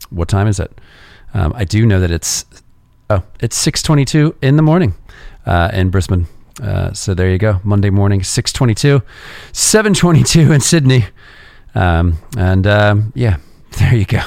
What 0.09 0.27
time 0.27 0.47
is 0.47 0.59
it? 0.59 0.71
Um, 1.33 1.53
I 1.55 1.63
do 1.63 1.85
know 1.85 1.99
that 1.99 2.11
it's 2.11 2.45
oh 3.09 3.23
it's 3.39 3.55
six 3.55 3.81
twenty 3.81 4.05
two 4.05 4.35
in 4.41 4.55
the 4.55 4.63
morning 4.63 4.95
uh, 5.45 5.69
in 5.73 5.89
Brisbane. 5.89 6.27
Uh, 6.61 6.91
so 6.93 7.13
there 7.13 7.29
you 7.29 7.37
go. 7.37 7.59
Monday 7.63 7.89
morning, 7.89 8.23
six 8.23 8.51
twenty 8.51 8.75
two, 8.75 9.01
seven 9.51 9.93
twenty 9.93 10.23
two 10.23 10.51
in 10.51 10.61
Sydney. 10.61 11.05
Um, 11.75 12.17
and 12.37 12.65
um, 12.67 13.13
yeah, 13.15 13.37
there 13.79 13.95
you 13.95 14.05
go. 14.05 14.21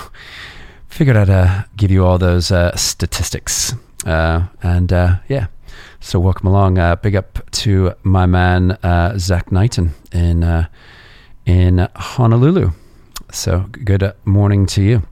Figured 0.89 1.17
I'd 1.17 1.31
uh, 1.31 1.65
give 1.77 1.91
you 1.91 2.05
all 2.05 2.19
those 2.19 2.51
uh, 2.51 2.77
statistics. 2.77 3.75
Uh, 4.05 4.47
and 4.63 4.93
uh, 4.93 5.17
yeah, 5.29 5.47
so 6.01 6.21
welcome 6.21 6.47
along. 6.47 6.75
Big 7.03 7.17
up 7.17 7.51
to 7.53 7.95
my 8.03 8.27
man 8.27 8.79
Zach 9.19 9.51
Knighton 9.51 9.95
in 10.13 10.69
in 11.47 11.89
Honolulu. 11.97 12.73
So 13.33 13.67
good 13.85 14.13
morning 14.25 14.67
to 14.67 14.83
you 14.83 15.03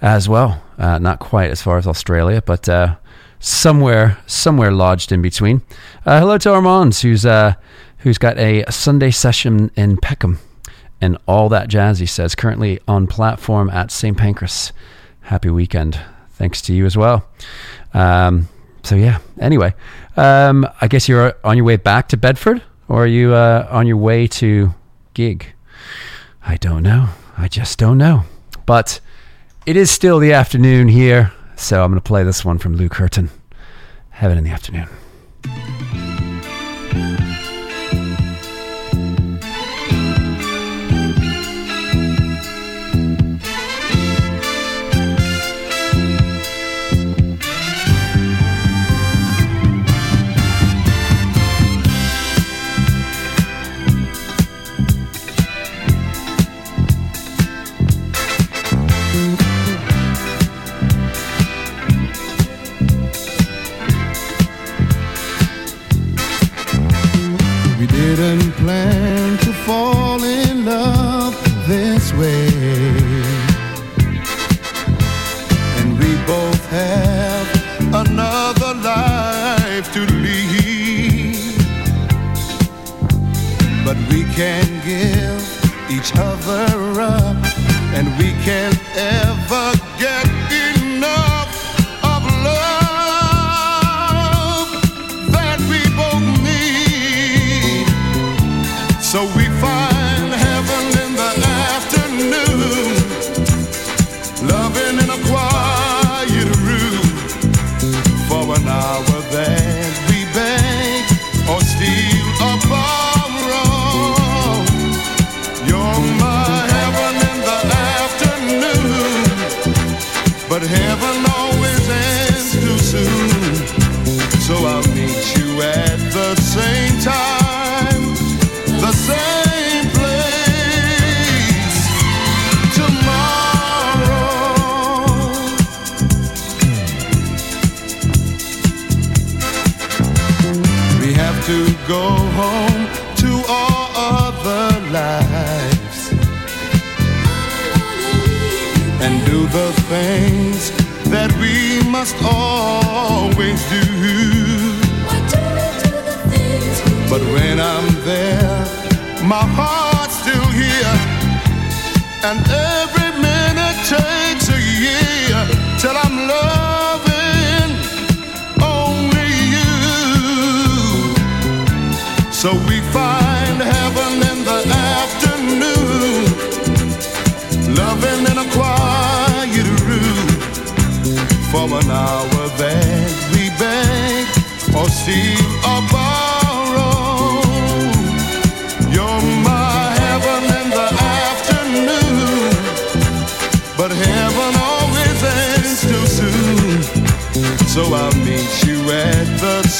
as 0.00 0.28
well. 0.28 0.62
Uh, 0.78 0.98
not 0.98 1.20
quite 1.20 1.50
as 1.50 1.62
far 1.62 1.78
as 1.78 1.86
Australia, 1.86 2.42
but 2.44 2.68
uh, 2.68 2.96
somewhere 3.38 4.18
somewhere 4.26 4.72
lodged 4.72 5.12
in 5.12 5.22
between. 5.22 5.62
Uh, 6.04 6.20
hello 6.20 6.38
to 6.38 6.52
Armand, 6.52 6.94
who's 6.96 7.24
uh, 7.24 7.54
who's 7.98 8.18
got 8.18 8.38
a 8.38 8.64
Sunday 8.70 9.10
session 9.10 9.70
in 9.76 9.96
Peckham 9.96 10.38
and 11.00 11.18
all 11.26 11.48
that 11.50 11.68
jazz. 11.68 11.98
He 11.98 12.06
says 12.06 12.34
currently 12.34 12.80
on 12.88 13.06
platform 13.06 13.70
at 13.70 13.90
St 13.90 14.16
Pancras. 14.16 14.72
Happy 15.22 15.50
weekend. 15.50 16.00
Thanks 16.30 16.62
to 16.62 16.74
you 16.74 16.86
as 16.86 16.96
well. 16.96 17.28
Um, 17.94 18.48
so 18.82 18.96
yeah. 18.96 19.18
Anyway, 19.38 19.74
um, 20.16 20.66
I 20.80 20.88
guess 20.88 21.08
you're 21.08 21.34
on 21.44 21.56
your 21.56 21.64
way 21.64 21.76
back 21.76 22.08
to 22.08 22.16
Bedford, 22.16 22.62
or 22.88 23.04
are 23.04 23.06
you 23.06 23.34
uh, 23.34 23.68
on 23.70 23.86
your 23.86 23.98
way 23.98 24.26
to 24.26 24.74
gig? 25.14 25.52
I 26.44 26.56
don't 26.56 26.82
know. 26.82 27.08
I 27.36 27.48
just 27.48 27.78
don't 27.78 27.98
know. 27.98 28.24
But 28.66 29.00
it 29.66 29.76
is 29.76 29.90
still 29.90 30.18
the 30.18 30.32
afternoon 30.32 30.88
here, 30.88 31.32
so 31.56 31.82
I'm 31.82 31.90
going 31.90 32.00
to 32.00 32.06
play 32.06 32.24
this 32.24 32.44
one 32.44 32.58
from 32.58 32.76
Lou 32.76 32.88
Courtney. 32.88 33.28
Heaven 34.10 34.38
in 34.38 34.44
the 34.44 34.50
afternoon. 34.50 34.88
Can 84.34 84.64
give 84.84 85.42
each 85.90 86.12
other 86.16 87.00
up, 87.00 87.36
and 87.94 88.08
we 88.18 88.32
can't 88.44 88.78
ever 88.96 89.91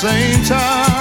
same 0.02 0.42
time, 0.42 0.91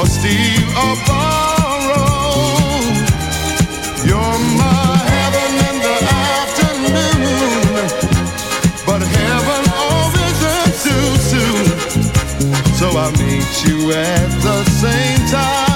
or 0.00 0.06
steal 0.06 0.68
or 0.84 0.96
borrow. 1.06 2.80
You're 4.08 4.38
my 4.62 4.96
heaven 5.12 5.52
in 5.68 5.76
the 5.86 5.96
afternoon, 6.40 7.64
but 8.86 9.02
heaven 9.18 9.62
always 9.86 10.38
ends 10.56 10.78
too 10.86 11.08
soon. 11.32 11.64
So 12.78 12.86
I'll 13.02 13.12
meet 13.12 13.52
you 13.66 13.92
at 13.92 14.28
the 14.46 14.58
same 14.82 15.22
time, 15.28 15.69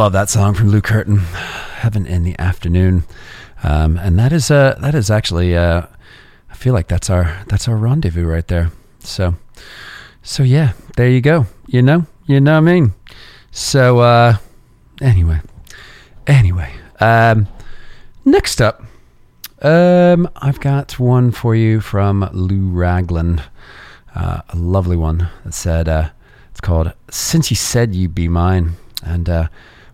Love 0.00 0.14
that 0.14 0.30
song 0.30 0.54
from 0.54 0.70
Lou 0.70 0.80
Courtney, 0.80 1.18
"Heaven 1.18 2.06
in 2.06 2.24
the 2.24 2.34
Afternoon," 2.38 3.04
um, 3.62 3.98
and 3.98 4.18
that 4.18 4.32
is 4.32 4.50
uh, 4.50 4.78
that 4.80 4.94
is 4.94 5.10
actually 5.10 5.54
uh, 5.54 5.82
I 6.50 6.54
feel 6.54 6.72
like 6.72 6.88
that's 6.88 7.10
our 7.10 7.44
that's 7.48 7.68
our 7.68 7.76
rendezvous 7.76 8.24
right 8.24 8.48
there. 8.48 8.70
So, 9.00 9.34
so 10.22 10.42
yeah, 10.42 10.72
there 10.96 11.10
you 11.10 11.20
go. 11.20 11.44
You 11.66 11.82
know, 11.82 12.06
you 12.24 12.40
know 12.40 12.52
what 12.52 12.56
I 12.56 12.72
mean. 12.72 12.94
So 13.50 13.98
uh, 13.98 14.36
anyway, 15.02 15.42
anyway, 16.26 16.72
um, 16.98 17.46
next 18.24 18.62
up, 18.62 18.82
um, 19.60 20.30
I've 20.36 20.60
got 20.60 20.98
one 20.98 21.30
for 21.30 21.54
you 21.54 21.82
from 21.82 22.26
Lou 22.32 22.70
Ragland, 22.70 23.42
uh, 24.14 24.40
a 24.48 24.56
lovely 24.56 24.96
one 24.96 25.28
that 25.44 25.52
said 25.52 25.90
uh, 25.90 26.08
it's 26.52 26.62
called 26.62 26.90
"Since 27.10 27.50
You 27.50 27.56
Said 27.56 27.94
You'd 27.94 28.14
Be 28.14 28.28
Mine," 28.28 28.76
and 29.04 29.28
uh, 29.28 29.48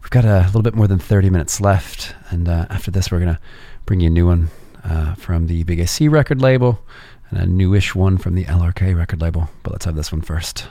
we've 0.07 0.23
got 0.23 0.25
a 0.25 0.47
little 0.47 0.63
bit 0.63 0.77
more 0.77 0.87
than 0.87 1.01
thirty 1.01 1.31
minutes 1.31 1.61
left. 1.61 2.15
And 2.31 2.49
uh, 2.49 2.67
after 2.71 2.93
this, 2.93 3.11
we're 3.11 3.19
gonna 3.19 3.41
bring 3.87 3.99
you 3.99 4.07
a 4.07 4.11
new 4.11 4.27
one 4.27 4.51
uh, 4.85 5.17
from 5.17 5.49
the 5.49 5.65
Big 5.65 5.81
AC 5.81 6.07
record 6.07 6.41
label 6.41 6.81
and 7.31 7.41
a 7.41 7.47
newish 7.47 7.93
one 7.93 8.17
from 8.17 8.37
the 8.37 8.45
LRK 8.45 8.97
record 8.97 9.21
label. 9.21 9.49
But 9.65 9.73
let's 9.73 9.85
have 9.85 9.97
this 9.97 10.13
one 10.13 10.21
first. 10.21 10.69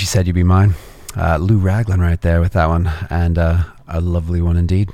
You 0.00 0.06
said 0.06 0.26
you'd 0.28 0.34
be 0.34 0.44
mine, 0.44 0.74
uh, 1.16 1.38
Lou 1.38 1.58
Ragland 1.58 2.00
right 2.00 2.20
there 2.20 2.40
with 2.40 2.52
that 2.52 2.68
one, 2.68 2.90
and 3.10 3.36
uh, 3.36 3.64
a 3.88 4.00
lovely 4.00 4.40
one 4.40 4.56
indeed. 4.56 4.90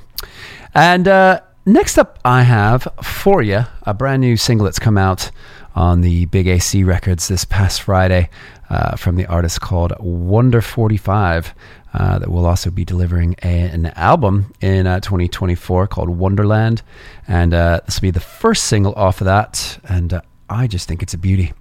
And 0.73 1.07
uh, 1.07 1.41
next 1.65 1.99
up, 1.99 2.17
I 2.25 2.41
have 2.41 2.87
for 3.03 3.43
you 3.43 3.65
a 3.83 3.93
brand 3.93 4.21
new 4.21 4.35
single 4.35 4.65
that's 4.65 4.79
come 4.79 4.97
out 4.97 5.29
on 5.75 6.01
the 6.01 6.25
Big 6.25 6.47
AC 6.47 6.83
Records 6.83 7.27
this 7.27 7.45
past 7.45 7.83
Friday 7.83 8.29
uh, 8.69 8.95
from 8.95 9.15
the 9.15 9.27
artist 9.27 9.61
called 9.61 9.93
Wonder 9.99 10.61
45. 10.61 11.53
Uh, 11.93 12.19
that 12.19 12.29
will 12.29 12.45
also 12.45 12.69
be 12.69 12.83
delivering 12.83 13.35
a, 13.43 13.61
an 13.69 13.85
album 13.95 14.53
in 14.59 14.85
uh, 14.87 14.99
2024 14.99 15.87
called 15.87 16.09
Wonderland. 16.09 16.81
And 17.27 17.53
uh, 17.53 17.81
this 17.85 17.97
will 17.97 18.07
be 18.07 18.11
the 18.11 18.19
first 18.19 18.65
single 18.65 18.93
off 18.95 19.21
of 19.21 19.25
that. 19.25 19.79
And 19.87 20.19
I 20.49 20.67
just 20.67 20.87
think 20.87 21.03
it's 21.03 21.13
a 21.13 21.17
beauty. 21.17 21.53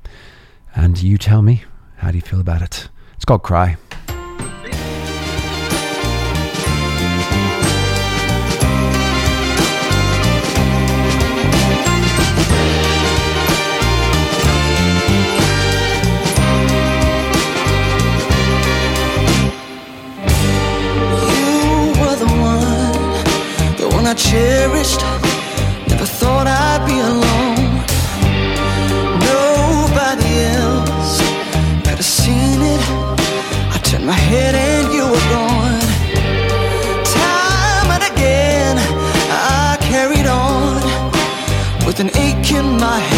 And 0.74 1.00
you 1.00 1.18
tell 1.18 1.42
me, 1.42 1.62
how 1.96 2.10
do 2.10 2.16
you 2.16 2.22
feel 2.22 2.40
about 2.40 2.62
it? 2.62 2.88
It's 3.24 3.26
called 3.26 3.42
Cry. 3.42 3.78
Cherished. 24.16 25.13
With 41.96 42.12
an 42.12 42.16
ache 42.16 42.52
in 42.52 42.76
my 42.78 42.98
head, 42.98 43.13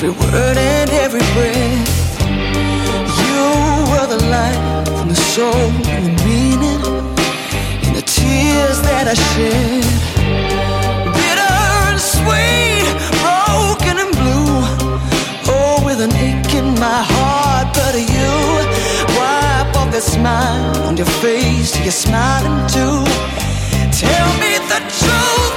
Every 0.00 0.10
word 0.10 0.56
and 0.56 0.90
every 0.90 1.26
breath. 1.34 2.20
You 3.18 3.42
were 3.90 4.06
the 4.06 4.22
light 4.30 4.86
from 4.96 5.08
the 5.08 5.16
soul 5.16 5.72
and 5.90 6.14
meaning 6.24 6.78
in 7.82 7.94
the 7.98 8.04
tears 8.06 8.80
that 8.82 9.08
I 9.10 9.14
shed. 9.14 9.82
Bitter 11.18 11.54
and 11.90 11.98
sweet, 11.98 12.86
broken 13.18 13.98
and 13.98 14.12
blue. 14.14 14.62
Oh, 15.50 15.82
with 15.84 16.00
an 16.00 16.14
ache 16.14 16.54
in 16.54 16.78
my 16.78 17.02
heart, 17.02 17.74
but 17.74 17.96
you 17.98 18.30
wipe 19.18 19.74
off 19.74 19.90
the 19.90 20.00
smile 20.00 20.86
on 20.86 20.96
your 20.96 21.10
face. 21.18 21.74
You're 21.82 21.90
smiling 21.90 22.54
too. 22.70 23.02
Tell 23.98 24.30
me 24.38 24.62
the 24.70 24.78
truth, 25.00 25.47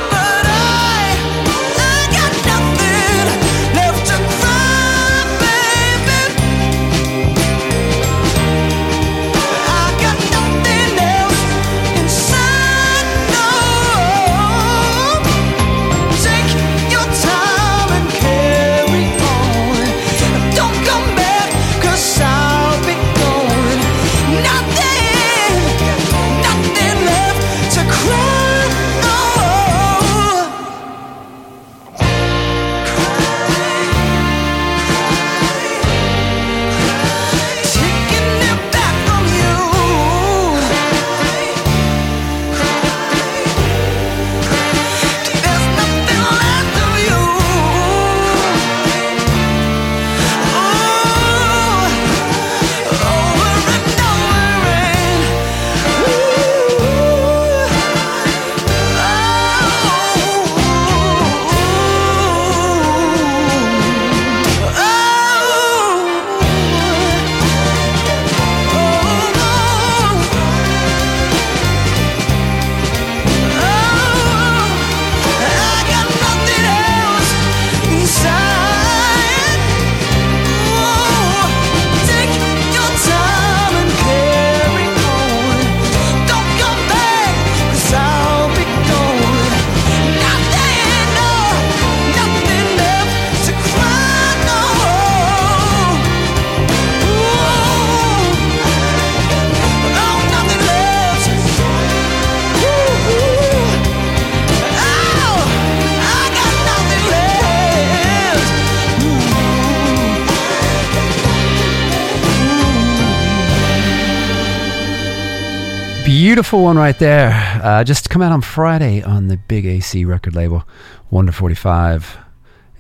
Beautiful 116.41 116.63
one 116.63 116.75
right 116.75 116.97
there. 116.97 117.29
Uh, 117.61 117.83
just 117.83 118.09
come 118.09 118.23
out 118.23 118.31
on 118.31 118.41
Friday 118.41 119.03
on 119.03 119.27
the 119.27 119.37
Big 119.37 119.63
AC 119.63 120.05
record 120.05 120.33
label. 120.33 120.63
Wonder 121.11 121.31
45 121.31 122.17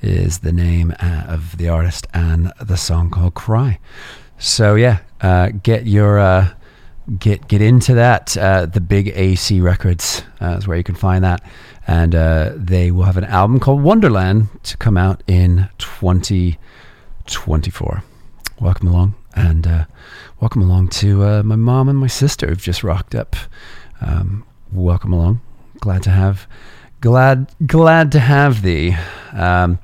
is 0.01 0.39
the 0.39 0.51
name 0.51 0.95
uh, 0.99 1.25
of 1.27 1.57
the 1.57 1.69
artist 1.69 2.07
and 2.11 2.51
the 2.59 2.75
song 2.75 3.11
called 3.11 3.35
Cry. 3.35 3.77
So 4.39 4.73
yeah, 4.73 5.01
uh, 5.21 5.49
get 5.61 5.85
your 5.85 6.17
uh, 6.17 6.55
get 7.19 7.47
get 7.47 7.61
into 7.61 7.93
that. 7.93 8.35
Uh, 8.35 8.65
the 8.65 8.81
Big 8.81 9.09
AC 9.09 9.61
Records 9.61 10.23
is 10.41 10.67
where 10.67 10.77
you 10.77 10.83
can 10.83 10.95
find 10.95 11.23
that, 11.23 11.47
and 11.85 12.13
they 12.67 12.89
will 12.89 13.03
have 13.03 13.17
an 13.17 13.25
album 13.25 13.59
called 13.59 13.83
Wonderland 13.83 14.47
to 14.63 14.75
come 14.75 14.97
out 14.97 15.21
in 15.27 15.69
2024. 15.77 18.03
Welcome 18.59 18.87
along, 18.87 19.13
and 19.35 19.85
welcome 20.41 20.63
along 20.63 20.87
to 20.87 21.23
uh, 21.23 21.43
my 21.43 21.55
mom 21.55 21.87
and 21.87 21.99
my 21.99 22.07
sister 22.07 22.47
who've 22.47 22.61
just 22.61 22.83
rocked 22.83 23.13
up. 23.13 23.35
Um, 24.01 24.43
welcome 24.71 25.13
along. 25.13 25.39
Glad 25.79 26.01
to 26.03 26.09
have, 26.09 26.47
glad 26.99 27.47
glad 27.67 28.11
to 28.13 28.19
have 28.19 28.63
thee. 28.63 28.95
Um, 29.33 29.77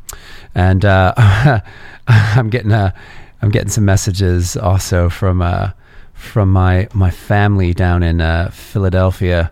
and 0.56 0.84
uh, 0.84 1.14
I'm 2.08 2.50
getting 2.50 2.72
a 2.72 2.92
I'm 3.40 3.52
getting 3.52 3.70
some 3.70 3.86
messages 3.86 4.58
also 4.58 5.10
from 5.10 5.44
uh, 5.44 5.72
from 6.14 6.52
my 6.52 6.88
my 6.92 7.12
family 7.12 7.76
down 7.76 8.02
in 8.02 8.20
uh, 8.20 8.50
Philadelphia 8.50 9.52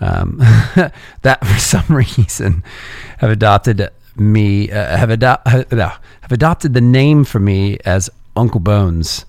um, 0.00 0.38
that 1.22 1.38
for 1.46 1.60
some 1.60 1.84
reason 1.96 2.64
have 3.18 3.30
adopted 3.30 3.88
me 4.16 4.68
uh, 4.72 4.96
have 4.96 5.10
ado- 5.10 5.26
uh, 5.46 5.96
have 6.22 6.32
adopted 6.32 6.74
the 6.74 6.80
name 6.80 7.22
for 7.22 7.38
me 7.38 7.78
as 7.84 8.10
Uncle 8.36 8.60
Bones, 8.60 9.24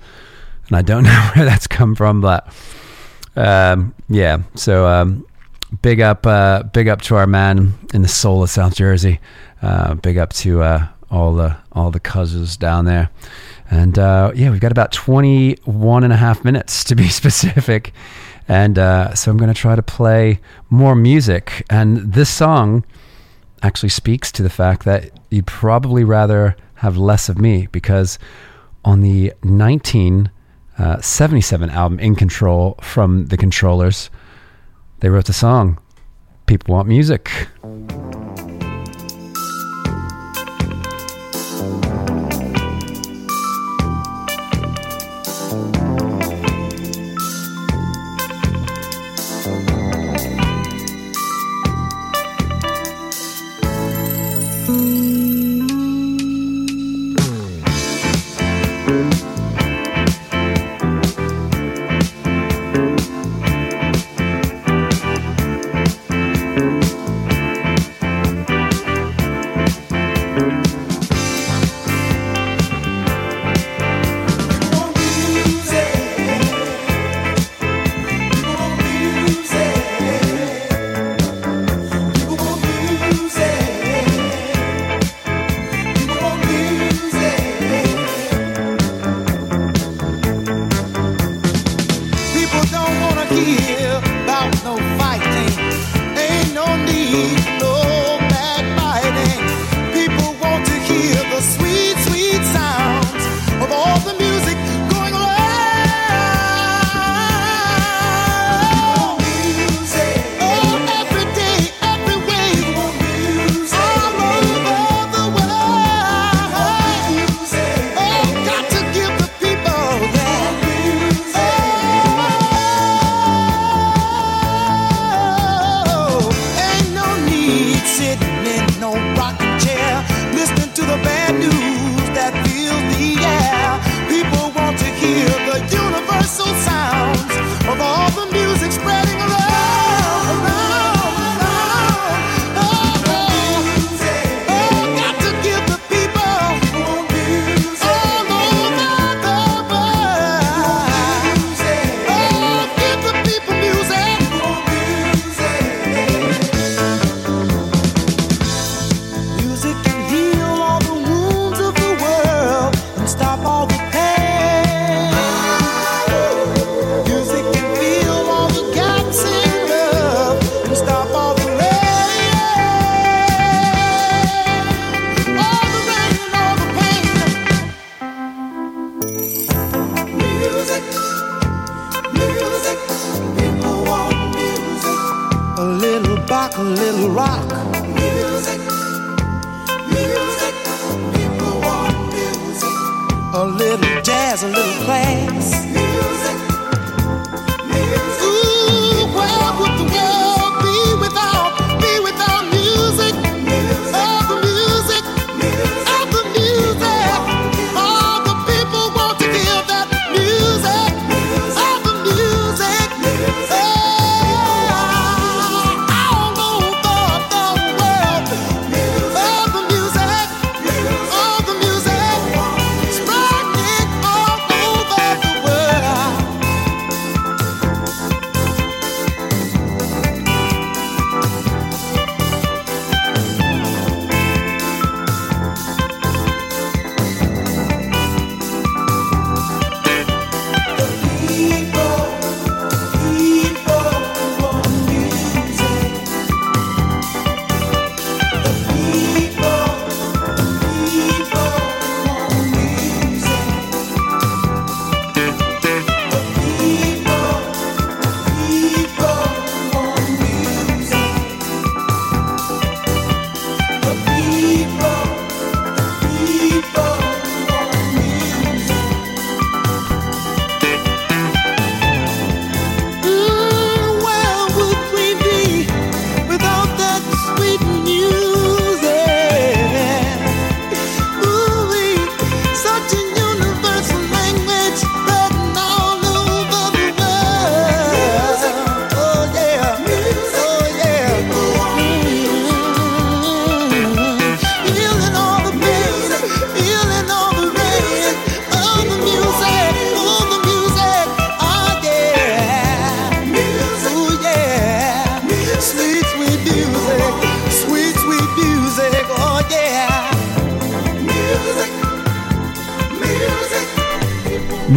and 0.71 0.77
I 0.77 0.81
don't 0.81 1.03
know 1.11 1.31
where 1.35 1.45
that's 1.45 1.67
come 1.67 1.95
from, 1.95 2.21
but 2.21 2.47
um, 3.35 3.93
yeah. 4.07 4.37
So 4.55 4.87
um, 4.87 5.25
big 5.81 5.99
up, 5.99 6.25
uh, 6.25 6.63
big 6.63 6.87
up 6.87 7.01
to 7.03 7.15
our 7.15 7.27
man 7.27 7.73
in 7.93 8.01
the 8.01 8.07
soul 8.07 8.41
of 8.41 8.49
South 8.49 8.75
Jersey. 8.75 9.19
Uh, 9.61 9.95
big 9.95 10.17
up 10.17 10.31
to 10.33 10.63
uh, 10.63 10.87
all 11.09 11.35
the 11.35 11.57
all 11.73 11.91
the 11.91 11.99
cousins 11.99 12.55
down 12.55 12.85
there. 12.85 13.09
And 13.69 13.99
uh, 13.99 14.31
yeah, 14.33 14.49
we've 14.49 14.59
got 14.59 14.71
about 14.71 14.91
21 14.91 16.03
and 16.03 16.11
a 16.11 16.17
half 16.17 16.43
minutes 16.43 16.83
to 16.85 16.95
be 16.95 17.09
specific. 17.09 17.93
And 18.47 18.79
uh, 18.79 19.13
so 19.13 19.29
I'm 19.31 19.37
going 19.37 19.53
to 19.53 19.59
try 19.59 19.75
to 19.75 19.83
play 19.83 20.39
more 20.69 20.95
music. 20.95 21.65
And 21.69 22.13
this 22.13 22.29
song 22.29 22.83
actually 23.61 23.89
speaks 23.89 24.31
to 24.33 24.43
the 24.43 24.49
fact 24.49 24.83
that 24.85 25.11
you'd 25.29 25.47
probably 25.47 26.03
rather 26.03 26.55
have 26.75 26.97
less 26.97 27.29
of 27.29 27.37
me 27.37 27.67
because 27.71 28.17
on 28.83 29.01
the 29.01 29.31
Uh, 30.81 30.97
1977 30.97 31.69
album 31.69 31.99
In 31.99 32.15
Control 32.15 32.73
from 32.81 33.27
the 33.27 33.37
Controllers, 33.37 34.09
they 35.01 35.09
wrote 35.09 35.25
the 35.25 35.31
song 35.31 35.77
People 36.47 36.73
Want 36.73 36.87
Music. 36.87 37.29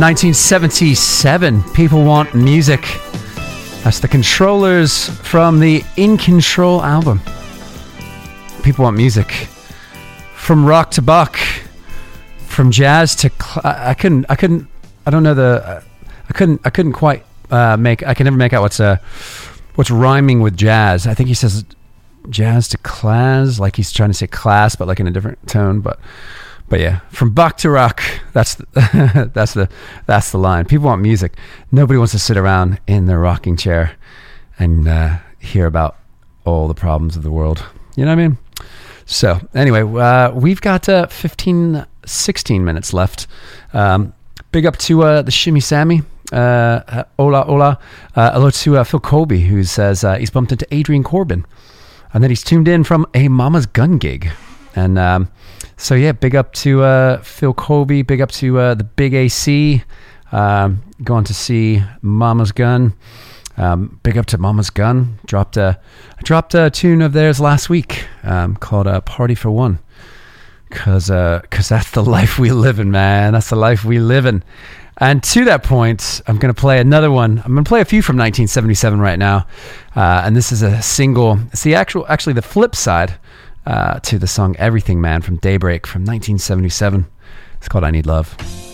1977. 0.05 1.63
People 1.73 2.05
want 2.05 2.35
music. 2.35 2.83
That's 3.85 4.01
the 4.01 4.07
controllers 4.07 5.09
from 5.09 5.61
the 5.61 5.83
In 5.97 6.19
Control 6.19 6.83
album. 6.83 7.23
People 8.63 8.83
want 8.83 8.99
music. 8.99 9.33
From 10.35 10.67
rock 10.67 10.91
to 10.91 11.01
buck, 11.01 11.39
from 12.37 12.71
jazz 12.71 13.15
to 13.17 13.31
cl- 13.31 13.63
I 13.65 13.95
couldn't 13.95 14.27
I 14.29 14.37
couldn't 14.37 14.69
I 15.07 15.11
don't 15.11 15.23
know 15.23 15.33
the 15.33 15.83
I 16.29 16.33
couldn't 16.35 16.61
I 16.67 16.69
couldn't 16.69 16.93
quite 16.93 17.25
uh, 17.51 17.79
make 17.79 18.07
I 18.07 18.13
can 18.13 18.25
never 18.25 18.37
make 18.37 18.53
out 18.53 18.61
what's 18.61 18.81
uh 18.81 18.99
what's 19.77 19.91
rhyming 19.91 20.41
with 20.41 20.55
jazz. 20.55 21.07
I 21.07 21.15
think 21.15 21.29
he 21.29 21.35
says 21.35 21.65
jazz 22.29 22.69
to 22.69 22.79
class, 22.79 23.59
like 23.59 23.77
he's 23.77 23.91
trying 23.91 24.11
to 24.11 24.15
say 24.15 24.27
class, 24.27 24.77
but 24.77 24.87
like 24.87 25.01
in 25.01 25.07
a 25.07 25.11
different 25.11 25.49
tone. 25.49 25.81
But 25.81 25.99
but 26.75 26.81
yeah, 26.81 26.99
from 27.11 27.31
buck 27.31 27.57
to 27.59 27.71
rock, 27.71 28.03
that's 28.33 28.57
the, 28.57 29.31
that's 29.33 29.55
the 29.55 29.69
that's 30.07 30.33
the 30.33 30.39
line. 30.39 30.65
People 30.65 30.87
want 30.87 31.03
music. 31.03 31.35
Nobody 31.71 31.99
wants 31.99 32.11
to 32.15 32.19
sit 32.19 32.37
around 32.37 32.81
in 32.89 33.07
their 33.07 33.21
rocking 33.21 33.57
chair 33.57 33.93
and 34.59 34.89
uh, 34.89 35.19
hear 35.39 35.67
about 35.67 35.97
all 36.45 36.67
the 36.67 36.75
problems 36.75 37.17
of 37.17 37.23
the 37.23 37.31
world. 37.31 37.65
You 37.95 38.05
know 38.05 38.11
what 38.11 38.19
I 38.19 38.27
mean? 38.27 38.39
So 39.07 39.39
anyway, 39.55 39.83
uh, 39.83 40.33
we've 40.33 40.61
got 40.61 40.89
uh, 40.89 41.07
15, 41.07 41.87
16 42.07 42.65
minutes 42.65 42.93
left. 42.93 43.29
Um, 43.73 44.13
big 44.51 44.67
up 44.67 44.77
to 44.79 45.05
uh, 45.05 45.23
the 45.23 45.31
Shimmy 45.31 45.61
Sammy. 45.61 46.03
Uh, 46.33 47.05
hola, 47.17 47.45
hola. 47.45 47.79
Uh, 48.17 48.33
hello 48.33 48.51
to 48.51 48.79
uh, 48.79 48.83
Phil 48.83 48.99
Colby, 48.99 49.43
who 49.43 49.63
says 49.63 50.03
uh, 50.03 50.17
he's 50.17 50.31
bumped 50.31 50.51
into 50.51 50.67
Adrian 50.75 51.05
Corbin 51.05 51.47
and 52.13 52.25
that 52.25 52.31
he's 52.31 52.43
tuned 52.43 52.67
in 52.67 52.83
from 52.83 53.07
a 53.15 53.29
Mama's 53.29 53.67
Gun 53.67 53.99
gig. 53.99 54.29
And 54.75 54.99
um, 54.99 55.29
so, 55.77 55.95
yeah, 55.95 56.13
big 56.13 56.37
up 56.37 56.53
to 56.55 56.83
uh, 56.83 57.23
Phil 57.23 57.55
Colby, 57.55 58.03
big 58.03 58.21
up 58.21 58.31
to 58.33 58.59
uh, 58.59 58.75
the 58.75 58.85
Big 58.85 59.15
AC, 59.15 59.83
um, 60.33 60.83
going 61.03 61.25
to 61.25 61.35
see 61.35 61.83
Mama's 62.03 62.53
Gun. 62.53 62.95
Um, 63.57 64.01
big 64.03 64.19
up 64.19 64.27
to 64.27 64.39
Mama's 64.39 64.71
Gun. 64.71 65.19
Dropped 65.27 65.57
a, 65.57 65.79
I 66.19 66.23
dropped 66.23 66.55
a 66.55 66.71
tune 66.71 67.03
of 67.03 67.13
theirs 67.13 67.41
last 67.41 67.69
week 67.69 68.07
um, 68.23 68.57
called 68.57 68.87
uh, 68.87 69.01
Party 69.03 69.35
for 69.35 69.51
One. 69.51 69.79
Cause, 70.71 71.09
uh, 71.09 71.41
cause 71.51 71.69
that's 71.69 71.93
the 71.93 72.03
life 72.05 72.39
we 72.39 72.51
live 72.51 72.81
in, 72.81 72.91
man. 72.91 73.33
That's 73.33 73.51
the 73.51 73.57
life 73.57 73.85
we 73.85 74.01
live 74.01 74.27
in. 74.27 74.43
And 74.99 75.23
to 75.25 75.45
that 75.47 75.65
point, 75.65 76.21
I'm 76.27 76.39
going 76.39 76.55
to 76.55 76.61
play 76.61 76.79
another 76.79 77.11
one. 77.11 77.43
I'm 77.45 77.53
going 77.53 77.65
to 77.65 77.69
play 77.69 77.81
a 77.81 77.85
few 77.85 78.01
from 78.01 78.17
1977 78.17 79.01
right 79.01 79.19
now. 79.19 79.47
Uh, 79.95 80.23
and 80.25 80.37
this 80.37 80.53
is 80.53 80.63
a 80.63 80.81
single. 80.83 81.39
It's 81.53 81.63
the 81.63 81.75
actual, 81.75 82.07
actually 82.09 82.35
the 82.35 82.43
flip 82.43 82.77
side 82.77 83.15
uh, 83.67 84.01
to 84.01 84.19
the 84.19 84.27
song 84.27 84.57
Everything 84.59 85.01
Man 85.01 85.23
from 85.23 85.37
Daybreak 85.37 85.87
from 85.87 86.03
1977. 86.03 87.07
It's 87.59 87.69
called 87.69 87.85
I 87.85 87.91
Need 87.91 88.07
Love. 88.07 88.74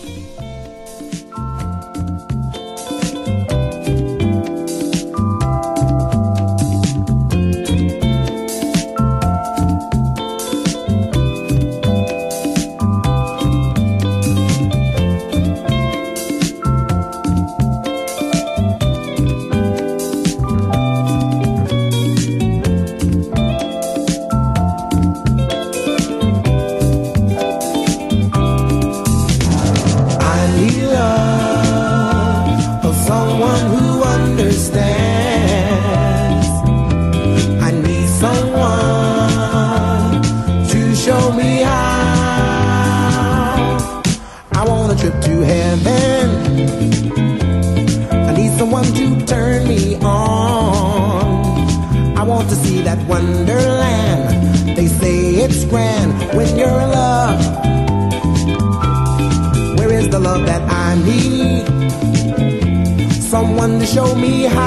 Show 63.93 64.15
me 64.15 64.43
how. 64.43 64.61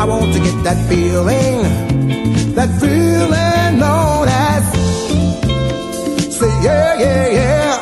I 0.00 0.04
want 0.04 0.32
to 0.34 0.40
get 0.40 0.64
that 0.64 0.78
feeling, 0.88 1.62
that 2.54 2.70
feeling 2.80 3.78
known 3.78 4.26
as. 4.28 4.64
Say 6.34 6.52
yeah, 6.64 6.98
yeah, 7.04 7.26
yeah. 7.38 7.74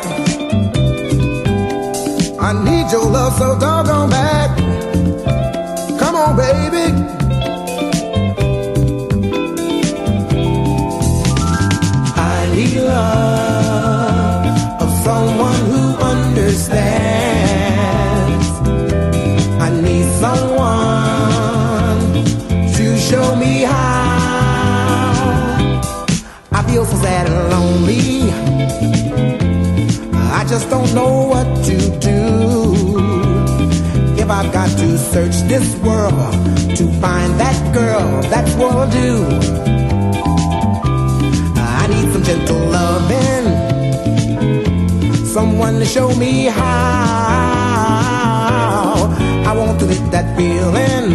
I 2.41 2.53
need 2.65 2.93
your 2.93 3.07
love 3.07 3.33
so 3.39 3.59
doggone 3.59 4.11
bad. 4.11 4.51
Come 5.99 6.15
on, 6.15 6.37
baby. 6.37 7.08
Just 30.59 30.71
don't 30.71 30.93
know 30.93 31.29
what 31.29 31.47
to 31.67 31.77
do. 32.01 32.99
If 34.21 34.29
I've 34.29 34.53
got 34.53 34.69
to 34.79 34.99
search 34.99 35.37
this 35.47 35.77
world 35.77 36.35
to 36.77 36.85
find 37.01 37.39
that 37.39 37.73
girl, 37.73 38.23
that's 38.23 38.53
what 38.55 38.73
I'll 38.75 38.91
do. 38.91 39.25
I 41.55 41.87
need 41.87 42.13
some 42.13 42.25
gentle 42.25 42.59
loving, 42.77 43.47
someone 45.27 45.79
to 45.79 45.85
show 45.85 46.13
me 46.17 46.47
how. 46.47 46.67
I 49.47 49.53
want 49.57 49.79
to 49.79 49.87
get 49.87 50.11
that 50.11 50.37
feeling, 50.37 51.13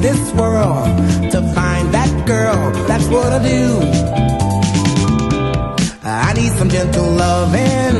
this 0.00 0.32
world 0.32 0.86
to 1.32 1.40
find 1.54 1.92
that 1.92 2.10
girl, 2.26 2.70
that's 2.88 3.06
what 3.08 3.32
I 3.32 3.40
do. 3.42 3.64
I 6.04 6.32
need 6.34 6.52
some 6.52 6.68
gentle 6.68 7.10
loving, 7.10 7.96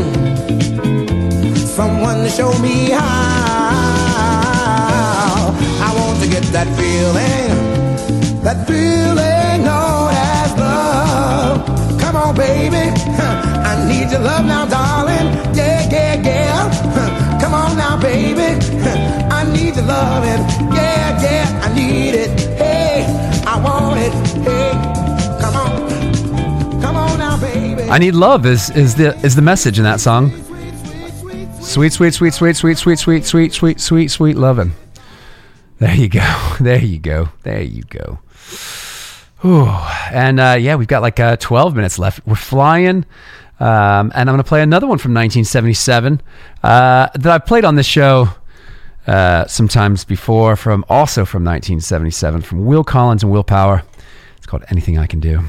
someone 1.79 2.19
to 2.25 2.31
show 2.31 2.53
me 2.59 2.91
how. 2.91 3.05
I 5.87 5.89
want 5.99 6.23
to 6.23 6.29
get 6.29 6.45
that 6.57 6.69
feeling, 6.79 7.51
that 8.43 8.67
feeling 8.67 9.65
known 9.65 10.11
as 10.13 10.51
love. 10.59 12.01
Come 12.01 12.17
on, 12.17 12.35
baby. 12.35 12.85
I 13.71 13.73
need 13.89 14.11
your 14.11 14.21
love 14.21 14.45
now, 14.47 14.65
darling. 14.67 15.29
Yeah, 15.55 15.89
yeah, 15.91 16.15
yeah. 16.29 17.39
Come 17.41 17.55
on 17.55 17.77
now, 17.77 17.97
baby. 18.01 18.59
I 19.39 19.45
need 19.53 19.77
your 19.77 19.87
loving. 19.87 20.43
Yeah, 20.77 20.94
I 21.63 21.75
need 21.75 22.15
I. 27.91 27.91
I 27.91 27.99
love 28.15 28.47
is 28.47 28.71
is 28.71 28.95
the 28.95 29.17
is 29.25 29.35
the 29.35 29.43
message 29.43 29.79
in 29.79 29.85
that 29.85 30.01
song. 30.01 30.31
Sweet, 31.61 31.93
sweet, 31.93 32.13
sweet, 32.13 32.35
sweet, 32.35 32.57
sweet, 32.57 32.77
sweet, 32.77 32.99
sweet, 32.99 33.25
sweet, 33.25 33.53
sweet, 33.53 33.81
sweet, 33.81 34.11
sweet 34.11 34.37
loving. 34.37 34.73
There 35.79 35.95
you 35.95 36.09
go. 36.09 36.57
There 36.61 36.83
you 36.83 36.99
go. 36.99 37.31
There 37.43 37.63
you 37.63 37.83
go. 37.85 38.19
Ooh. 39.45 39.69
And 40.11 40.41
uh, 40.41 40.57
yeah, 40.59 40.77
we've 40.77 40.89
got 40.89 41.03
like 41.03 41.21
uh, 41.21 41.37
12 41.37 41.75
minutes 41.75 41.99
left. 41.99 42.21
We're 42.27 42.37
flying. 42.37 43.05
Um, 43.61 44.13
and 44.15 44.29
I'm 44.29 44.35
going 44.35 44.39
to 44.39 44.45
play 44.45 44.63
another 44.63 44.87
one 44.87 44.99
from 44.99 45.15
1977 45.15 46.21
uh, 46.63 47.09
that 47.15 47.27
I've 47.27 47.47
played 47.47 47.65
on 47.65 47.77
this 47.77 47.87
show 47.87 48.29
uh, 49.07 49.47
sometimes 49.47 50.05
before, 50.05 50.57
from 50.57 50.85
also 50.89 51.25
from 51.25 51.45
1977, 51.45 52.43
from 52.43 52.65
Will 52.65 52.85
Collins 52.85 53.23
and 53.23 53.31
Will 53.33 53.45
Power. 53.45 53.83
It's 54.37 54.47
called 54.47 54.65
Anything 54.69 54.99
I 54.99 55.07
Can 55.07 55.21
Do. 55.21 55.43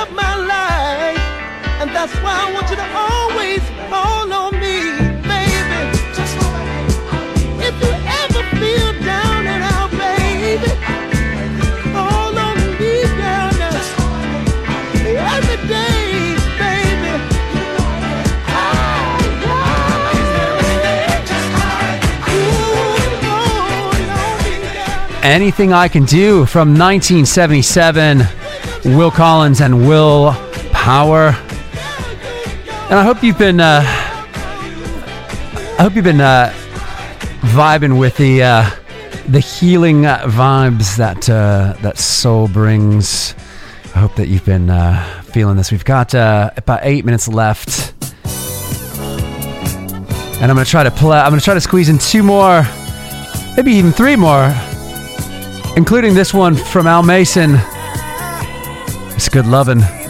Of 0.00 0.12
my 0.12 0.34
life, 0.36 1.18
and 1.80 1.90
that's 1.90 2.14
why 2.22 2.34
I 2.44 2.52
want 2.54 2.70
you 2.70 2.76
to 2.76 2.88
always 2.94 3.62
on 4.32 4.52
me, 4.54 4.78
baby. 5.32 5.80
If 7.66 7.74
you 7.82 7.92
ever 8.22 8.42
feel 8.58 8.90
down 9.04 9.46
and 9.46 9.62
out, 9.62 9.90
baby. 9.90 10.94
Anything 25.24 25.72
I 25.72 25.88
Can 25.88 26.04
Do 26.04 26.44
from 26.44 26.76
1977, 26.76 28.43
Will 28.84 29.10
Collins 29.10 29.60
and 29.60 29.88
Will 29.88 30.32
Power. 30.72 31.28
And 32.90 32.98
I 32.98 33.02
hope 33.02 33.22
you've 33.22 33.38
been, 33.38 33.58
uh, 33.58 33.80
I 35.78 35.82
hope 35.82 35.94
you've 35.94 36.04
been 36.04 36.20
uh, 36.20 36.52
vibing 37.40 37.98
with 37.98 38.16
the 38.18 38.42
uh, 38.42 38.70
the 39.28 39.40
healing 39.40 40.04
uh, 40.04 40.18
vibes 40.26 40.96
that 40.96 41.30
uh, 41.30 41.74
that 41.80 41.96
soul 41.96 42.46
brings. 42.46 43.34
I 43.94 44.00
hope 44.00 44.16
that 44.16 44.28
you've 44.28 44.44
been 44.44 44.68
uh, 44.68 45.02
feeling 45.22 45.56
this. 45.56 45.70
We've 45.72 45.84
got 45.84 46.14
uh, 46.14 46.50
about 46.56 46.80
eight 46.82 47.06
minutes 47.06 47.26
left, 47.26 47.94
and 50.40 50.50
I'm 50.50 50.56
gonna 50.56 50.64
try 50.64 50.82
to 50.84 50.90
play. 50.90 51.18
I'm 51.18 51.30
gonna 51.30 51.40
try 51.40 51.54
to 51.54 51.60
squeeze 51.60 51.88
in 51.88 51.96
two 51.96 52.22
more, 52.22 52.66
maybe 53.56 53.72
even 53.72 53.92
three 53.92 54.16
more, 54.16 54.54
including 55.76 56.12
this 56.14 56.34
one 56.34 56.54
from 56.54 56.86
Al 56.86 57.02
Mason. 57.02 57.58
Good 59.34 59.46
lovin'. 59.46 60.03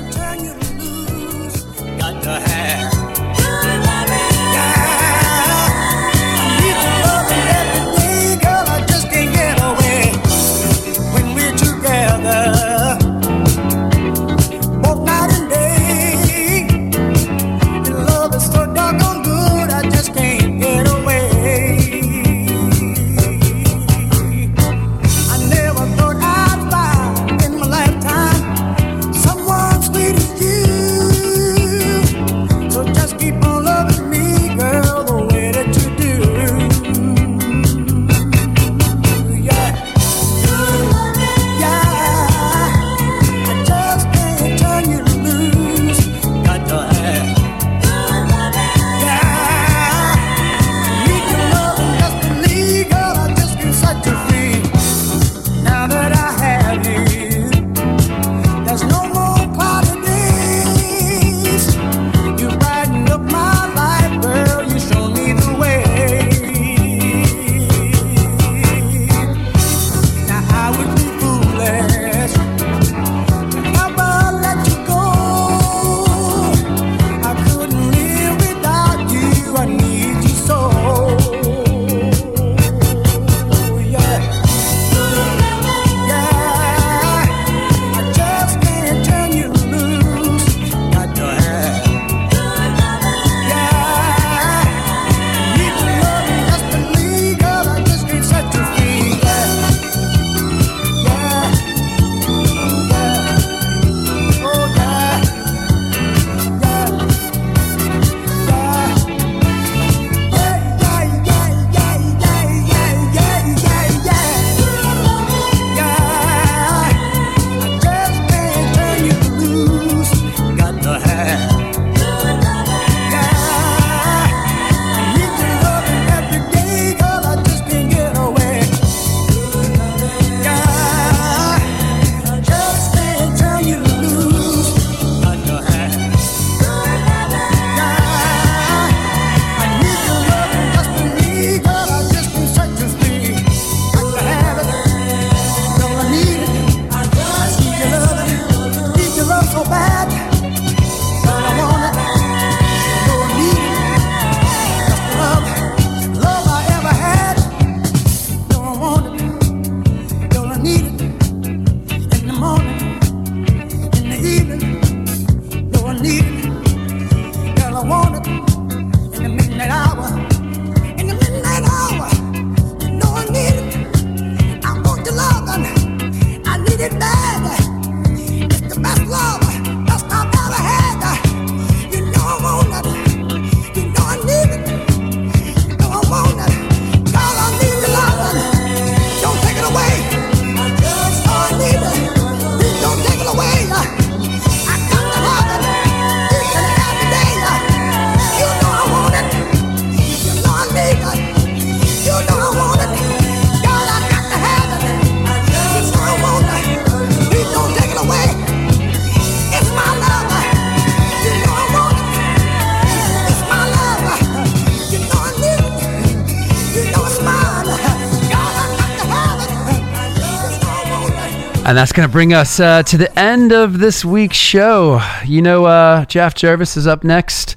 And 221.66 221.78
that's 221.78 221.92
going 221.92 222.06
to 222.06 222.12
bring 222.12 222.34
us 222.34 222.60
uh, 222.60 222.82
to 222.82 222.98
the 222.98 223.18
end 223.18 223.50
of 223.50 223.78
this 223.78 224.04
week's 224.04 224.36
show. 224.36 225.00
You 225.24 225.40
know, 225.40 225.64
uh, 225.64 226.04
Jeff 226.04 226.34
Jervis 226.34 226.76
is 226.76 226.86
up 226.86 227.04
next 227.04 227.56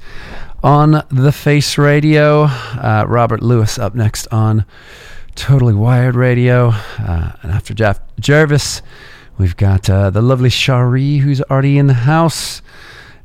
on 0.63 1.03
The 1.09 1.33
Face 1.33 1.77
Radio. 1.77 2.43
Uh, 2.43 3.03
Robert 3.05 3.43
Lewis 3.43 3.77
up 3.77 3.95
next 3.95 4.25
on 4.27 4.63
Totally 5.35 5.73
Wired 5.73 6.15
Radio. 6.15 6.69
Uh, 6.69 7.33
and 7.41 7.51
after 7.51 7.73
Jeff 7.73 7.99
Jervis, 8.17 8.81
we've 9.37 9.57
got 9.57 9.89
uh, 9.89 10.09
the 10.09 10.21
lovely 10.21 10.49
Shari, 10.49 11.17
who's 11.17 11.41
already 11.41 11.77
in 11.77 11.87
the 11.87 11.93
house. 11.93 12.61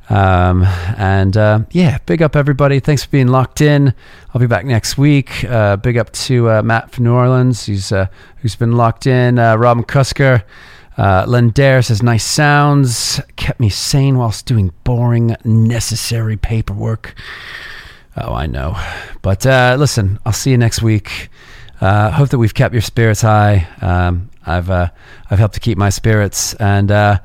Um, 0.09 0.63
and 0.97 1.37
uh, 1.37 1.59
yeah, 1.71 1.99
big 2.05 2.21
up 2.21 2.35
everybody. 2.35 2.81
Thanks 2.81 3.05
for 3.05 3.09
being 3.09 3.29
locked 3.29 3.61
in. 3.61 3.93
I'll 4.33 4.41
be 4.41 4.47
back 4.47 4.65
next 4.65 4.97
week. 4.97 5.45
Uh, 5.45 5.77
big 5.77 5.97
up 5.97 6.11
to 6.11 6.49
uh, 6.49 6.61
Matt 6.61 6.91
from 6.91 7.05
New 7.05 7.13
Orleans, 7.13 7.65
who's 7.67 7.93
uh, 7.93 8.07
who's 8.41 8.57
been 8.57 8.73
locked 8.73 9.07
in. 9.07 9.37
Robin 9.37 9.85
Kusker, 9.85 10.43
uh, 10.97 11.81
says 11.81 12.03
nice 12.03 12.23
sounds 12.23 13.19
kept 13.35 13.59
me 13.59 13.69
sane 13.69 14.17
whilst 14.17 14.45
doing 14.45 14.71
boring, 14.83 15.35
necessary 15.43 16.37
paperwork. 16.37 17.15
Oh, 18.15 18.33
I 18.33 18.45
know, 18.45 18.77
but 19.21 19.45
uh, 19.45 19.75
listen, 19.79 20.19
I'll 20.25 20.33
see 20.33 20.51
you 20.51 20.57
next 20.57 20.81
week. 20.81 21.29
Uh, 21.81 22.11
hope 22.11 22.29
that 22.29 22.37
we've 22.37 22.53
kept 22.53 22.73
your 22.73 22.81
spirits 22.81 23.21
high. 23.21 23.67
Um, 23.81 24.29
I've 24.45 24.69
uh, 24.69 24.89
I've 25.29 25.39
helped 25.39 25.55
to 25.55 25.59
keep 25.59 25.77
my 25.77 25.89
spirits, 25.89 26.53
and 26.55 26.91
uh, 26.91 27.19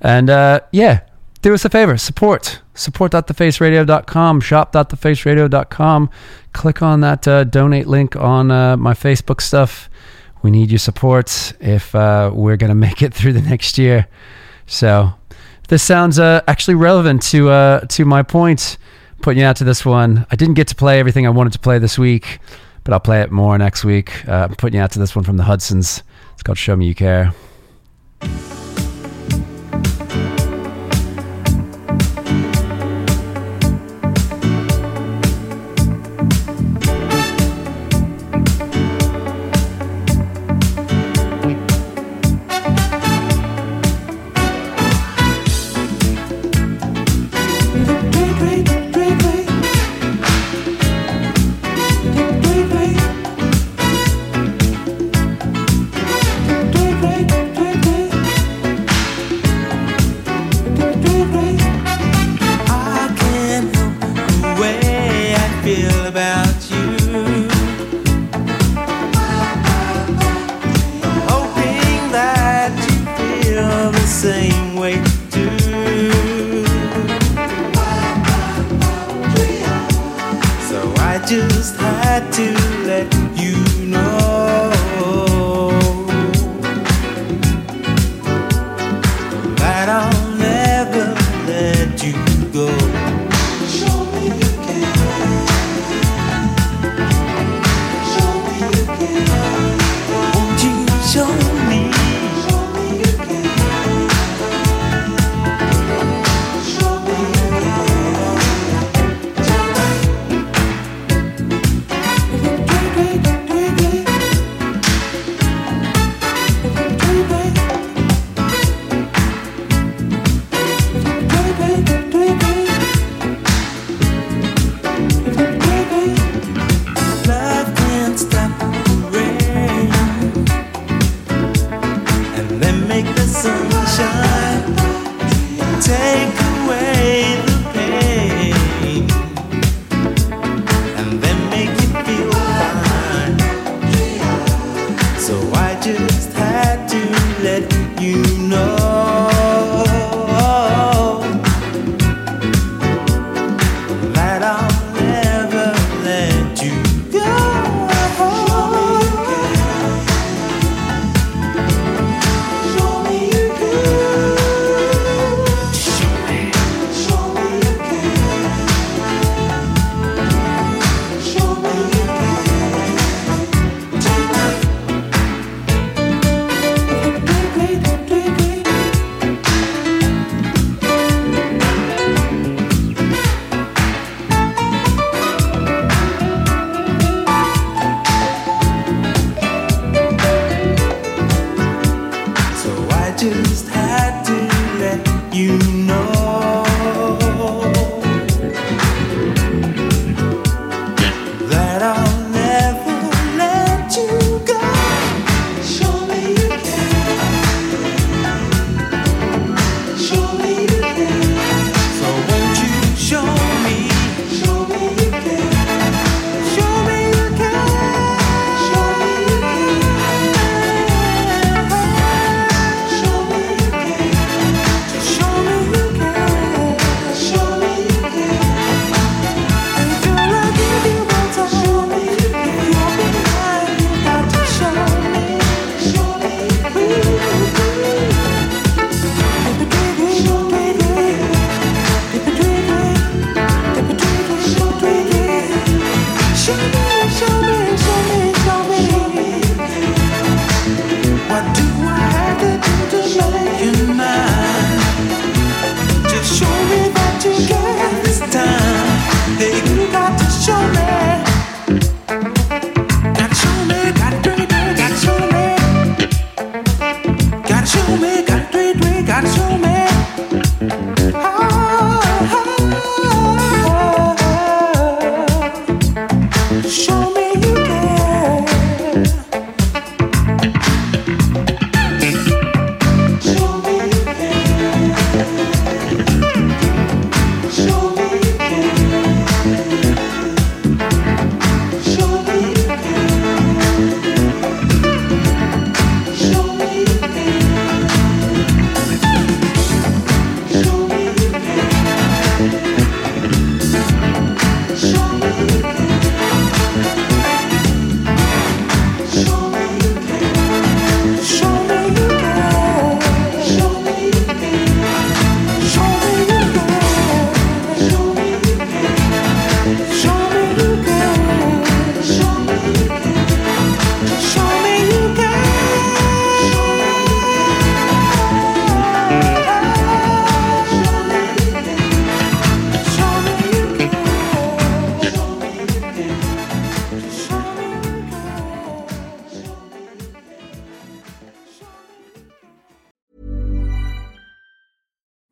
and 0.00 0.30
uh, 0.30 0.60
yeah, 0.72 1.00
do 1.42 1.52
us 1.52 1.64
a 1.64 1.70
favor, 1.70 1.98
support 1.98 2.62
support.thefaceradio.com, 2.74 4.40
shop.thefaceradio.com. 4.40 6.10
Click 6.52 6.82
on 6.82 7.00
that 7.00 7.28
uh, 7.28 7.44
donate 7.44 7.86
link 7.86 8.16
on 8.16 8.50
uh, 8.50 8.76
my 8.76 8.94
Facebook 8.94 9.40
stuff. 9.40 9.88
We 10.42 10.50
need 10.50 10.70
your 10.70 10.78
support 10.78 11.52
if 11.60 11.94
uh, 11.94 12.30
we're 12.32 12.56
going 12.56 12.68
to 12.76 12.76
make 12.76 13.02
it 13.02 13.14
through 13.14 13.32
the 13.32 13.42
next 13.42 13.78
year. 13.78 14.06
So 14.66 15.12
this 15.68 15.82
sounds 15.82 16.18
uh, 16.18 16.42
actually 16.46 16.74
relevant 16.74 17.22
to 17.30 17.50
uh, 17.50 17.80
to 17.80 18.04
my 18.04 18.22
point. 18.22 18.78
Putting 19.22 19.40
you 19.40 19.46
out 19.46 19.56
to 19.56 19.64
this 19.64 19.84
one. 19.84 20.26
I 20.32 20.36
didn't 20.36 20.54
get 20.54 20.66
to 20.68 20.74
play 20.74 20.98
everything 20.98 21.26
I 21.26 21.30
wanted 21.30 21.52
to 21.52 21.60
play 21.60 21.78
this 21.78 21.96
week, 21.96 22.40
but 22.82 22.92
I'll 22.92 23.00
play 23.00 23.20
it 23.20 23.30
more 23.30 23.56
next 23.56 23.84
week. 23.84 24.28
Uh, 24.28 24.48
I'm 24.50 24.56
putting 24.56 24.78
you 24.78 24.82
out 24.82 24.90
to 24.92 24.98
this 24.98 25.14
one 25.14 25.24
from 25.24 25.36
the 25.36 25.44
Hudsons. 25.44 26.02
It's 26.34 26.42
called 26.42 26.58
Show 26.58 26.74
Me 26.74 26.86
You 26.86 26.94
Care. 26.96 27.32